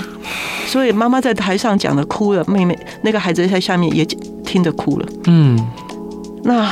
[0.66, 4.04] 所以妈妈在台上讲的哭了，妹妹那个孩子在下面也
[4.44, 5.08] 听着哭了。
[5.24, 5.58] 嗯，
[6.44, 6.70] 那。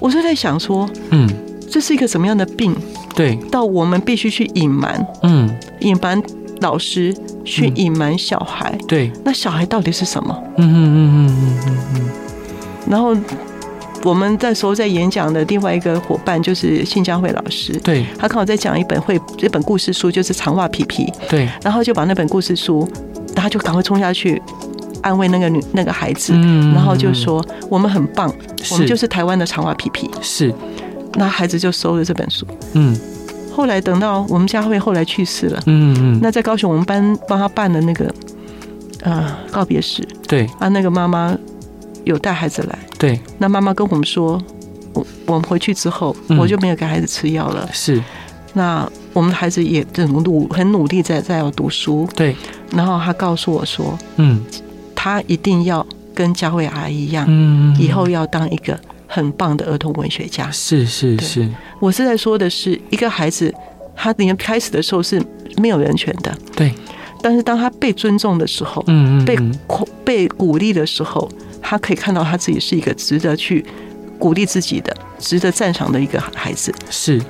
[0.00, 1.26] 我是在想说，嗯，
[1.70, 2.76] 这是一个什么样的病？
[3.14, 5.48] 对，到我们必须去隐瞒，嗯，
[5.80, 6.20] 隐瞒
[6.60, 7.14] 老师，
[7.44, 10.42] 去隐瞒小孩，对，那小孩到底是什么？
[10.56, 12.10] 嗯嗯嗯嗯嗯嗯嗯。
[12.88, 13.16] 然后
[14.02, 22.88] 我们那时候在演讲的另外一个伙伴就是信佳慧老师，对，他刚好在讲一本绘一本故事书，就是长袜皮皮，对，然后就把那本故事书，
[23.34, 24.40] 然后就赶快冲下去。
[25.02, 26.32] 安慰那个女那个孩子，
[26.72, 28.34] 然后就说我们很棒，
[28.70, 30.10] 我们就是台湾的长袜皮皮。
[30.22, 30.50] 是，
[31.16, 32.46] 那孩子就收了这本书。
[32.72, 32.98] 嗯，
[33.54, 38.12] 后来等到我们佳慧后来去世了，嗯嗯，那在高雄我们班帮他办的那个
[39.02, 40.46] 呃告别式，对。
[40.58, 41.36] 啊，那个妈妈
[42.04, 44.42] 有带孩子来，对，那妈妈跟我们说，
[44.92, 47.68] 我我们回去之后我就没有给孩子吃药了。
[47.72, 48.02] 是，
[48.54, 52.08] 那我们的孩子也很努很努力在在要读书。
[52.16, 52.34] 对，
[52.72, 54.44] 然后他告诉我说，嗯。
[54.96, 58.80] 他一定要跟佳慧阿姨一样，嗯，以后要当一个
[59.14, 60.50] 很棒的儿童文学家。
[60.50, 61.48] 是是是，
[61.78, 63.54] 我是在说的是一个孩子，
[63.94, 65.22] 他连开始的时候是
[65.58, 66.74] 没有人权的，对。
[67.22, 69.38] 但是当他被尊重的时候，嗯嗯，被
[70.04, 71.30] 被鼓励的时候，
[71.62, 73.64] 他可以看到他自己是一个值得去
[74.18, 76.74] 鼓励自己的、值得赞赏的一个孩子。
[76.90, 77.22] 是，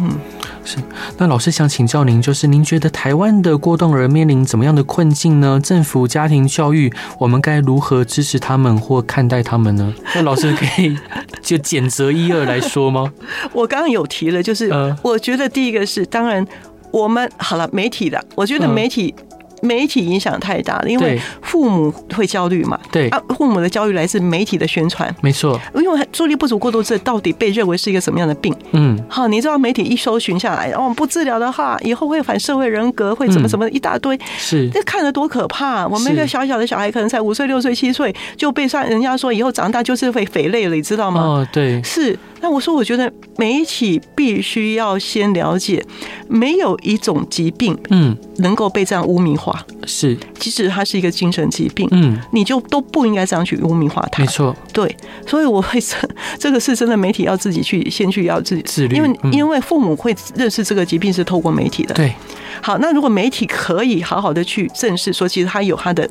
[0.00, 0.18] 嗯。
[0.64, 0.76] 是，
[1.16, 5.58] 那老师想请教您，就是您觉得台湾的过动儿面临怎么样的困境呢？
[5.62, 9.94] 政府、家庭教育，我们该如何支持他们或看待他们呢？
[10.14, 10.98] 那老师可以
[11.40, 13.10] 就简择一二来说吗？
[13.54, 14.70] 我刚刚有提了，就是
[15.02, 16.46] 我觉得第一个是，当然
[16.90, 19.14] 我们好了，媒体的，我觉得媒体
[19.62, 22.78] 媒体影响太大了，因为父母会焦虑嘛。
[22.90, 25.60] 对啊，父母的焦虑来自媒体的宣传，没错。
[25.74, 28.54] 因为注意力不足过度症到底被认为是一个什么样的病？
[28.72, 35.86] 嗯，好，你知道媒体一搜寻下来，哦，不治疗的话，以后会反社会人格，会怎么怎么一大堆，嗯、是，这看得多可怕！
[35.86, 41.20] 我们一个小小的小孩，可能才五岁、六岁、七岁，就被算人家说以后长大就是会肥类了，你知道吗？
[41.20, 42.18] 哦，对，是。
[42.40, 45.84] 那我说，我觉得媒体必须要先了解，
[46.28, 49.64] 没有一种疾病，嗯，能够被这样污名化。
[49.86, 54.22] 是，即使它是一个精神疾病，嗯，你就都不应该这样去污名化它。
[54.22, 55.96] 没错，对，所以我会这
[56.38, 61.94] 这个是真的，媒体要自己去先去要自己自律，因为因为父母会认识这个疾病是透过媒体的。
[61.94, 62.12] 对，
[62.60, 66.08] 好，那如果媒体可以好好的去正视，说其实它有它的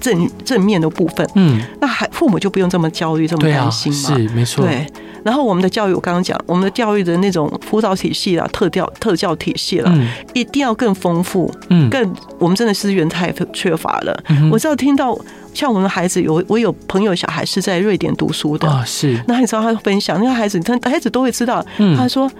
[0.00, 4.16] 正正面的部分，嗯，那还父母就不用这么焦虑，这么担心嘛。
[4.16, 4.86] 是，没错，对。
[5.24, 14.22] 然后我们的教育，我刚刚讲，我们的教育的那种辅导体系啦、特教特教体系啦，嗯、一定要更丰富，嗯，更我们真的资源太缺乏了。
[14.28, 15.18] 嗯、我知道听到
[15.52, 18.68] 像我们的孩子有，我有朋友小孩是在瑞典读书的。
[18.68, 22.30] 啊，是，那你知道他分享那个孩子，他孩子都会知道，嗯、他说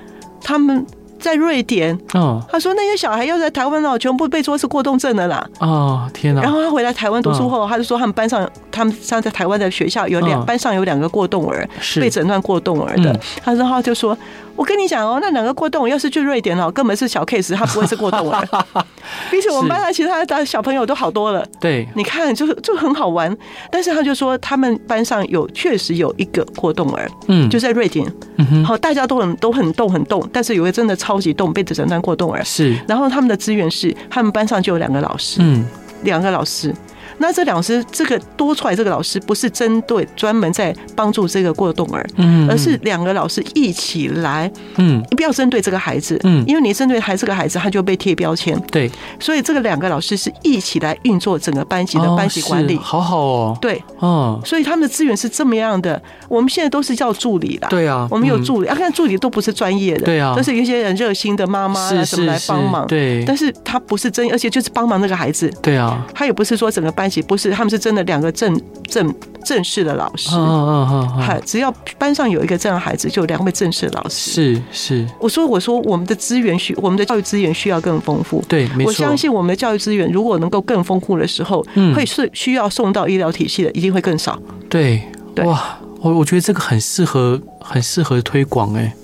[0.41, 0.87] 他们。
[1.25, 5.43] 在瑞典，哦，他说那些小孩要在台湾哦，全部被说是过动症的啦。
[5.59, 6.43] 哦，天哪！
[6.43, 13.19] 然后他回来台湾读书后，他就说他们班上，他们上在台湾的学校有两班上有两个过动儿，是被诊断过动儿的。
[13.43, 14.17] 他然后就说。
[14.57, 18.47] 我跟你讲哦，那两个过动，要是去瑞典哦，根本是小 case，他不会是过动儿。
[19.31, 21.45] 比起我们班上其他的小朋友都好多了。
[21.61, 23.37] 对，你看，就是就很好玩。
[23.71, 32.43] 但是他就说，他们班上有确实有一个过动儿，嗯，就在瑞典，嗯哼，好，大家都很都很动很动，但是有个真的超级动，被诊断过动儿。
[32.45, 35.65] 是，然后他们的资源是，他们班上就有两个老师，嗯，
[36.03, 36.75] 两个老师。
[37.19, 48.91] 那这两师，这个多出来这个老师不是针对专门在帮助这个过动儿，嗯，而是两个老师一起来，嗯，你不要针对这个孩子，嗯，因为你针对孩这个孩子，他就被贴标签，对，
[49.21, 56.01] 所以这个两个老师是一起来运作整个班级的班级管理，好好哦，对，哦，所以他们的资源是这么样的。
[56.29, 67.85] 我们现在都是叫助理啦，对啊，我们有助理，啊，看助理都不是专业的，对啊，都是一些人热心的妈妈啊什么来帮忙，对，但是他不是真，而且就是帮忙那个孩子，对啊，他也不是说整个班级不是，他们是。
[67.85, 74.31] 真的两个正正正式的老师，嗯嗯嗯，只要班上有一个这样的孩子，就有两位正式的老师。
[74.31, 78.43] 是是，我说我说我们的资源需，我们的教育资源需要更丰富。
[78.49, 78.87] 对，没错。
[78.87, 84.41] 我相信我们的教育资源如果能够更丰富的时候，嗯，会是需要送到医疗体系的，一定会更少。
[84.71, 85.03] 对，
[85.45, 88.95] 哇，我我觉得这个很适合，很适合推广，哎。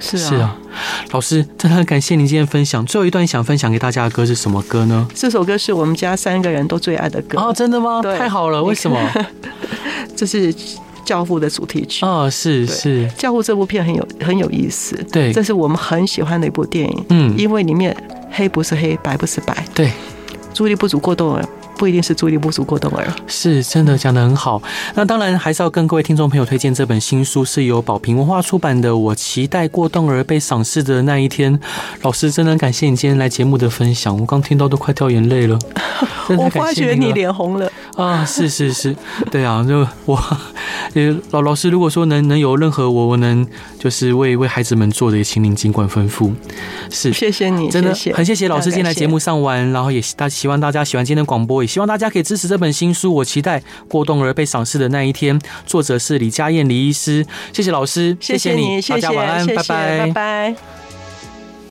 [0.00, 0.56] 是啊，是啊，
[1.12, 2.84] 老师，真的很感谢您今天分享。
[2.84, 5.06] 最后一段想分享给大家的歌是什么歌呢？
[5.14, 7.38] 这首歌是我们家三个人都最爱的歌。
[7.38, 8.02] 哦，真的吗？
[8.02, 8.98] 太好了， 为什么？
[10.16, 10.52] 这是
[11.04, 12.04] 《教父》的主题曲。
[12.04, 14.96] 哦，是是，《教父》这部片很有很有意思。
[15.10, 17.04] 对，这是我们很喜欢的一部电影。
[17.10, 17.96] 嗯，因为里面
[18.30, 19.64] 黑不是黑，白不是白。
[19.74, 19.92] 对，
[20.52, 21.48] 注意力不足过动儿。
[21.76, 24.62] 不一定是注意力不足过动儿，是真的讲的很好。
[24.94, 31.58] 那当然还是要跟各位听众朋友推荐这本新书，是由宝瓶文化出版的《我期待过动儿被赏识的那一天》。
[32.02, 35.58] 老师，真的感谢你今天来节目的分享，我刚听到都快掉眼泪了。
[36.38, 38.24] 我发觉你脸红了啊！
[38.24, 38.94] 是是是，
[39.30, 40.18] 对啊，就我
[41.30, 43.46] 老老师，如果说能能有任何我我能
[43.78, 46.32] 就是为为孩子们做的，也请您尽管吩咐。
[46.90, 51.63] 是，谢谢你，真的很谢谢老师今天来节目上完，然后也大希望大家喜欢今天的广播。
[51.66, 55.40] 希望大家可以支持这本新书，我期待过动儿被赏识的那一天。
[55.66, 60.83] 作者是李佳燕李医师，谢谢老师，谢谢你，谢谢，大家晚安，拜拜，拜拜。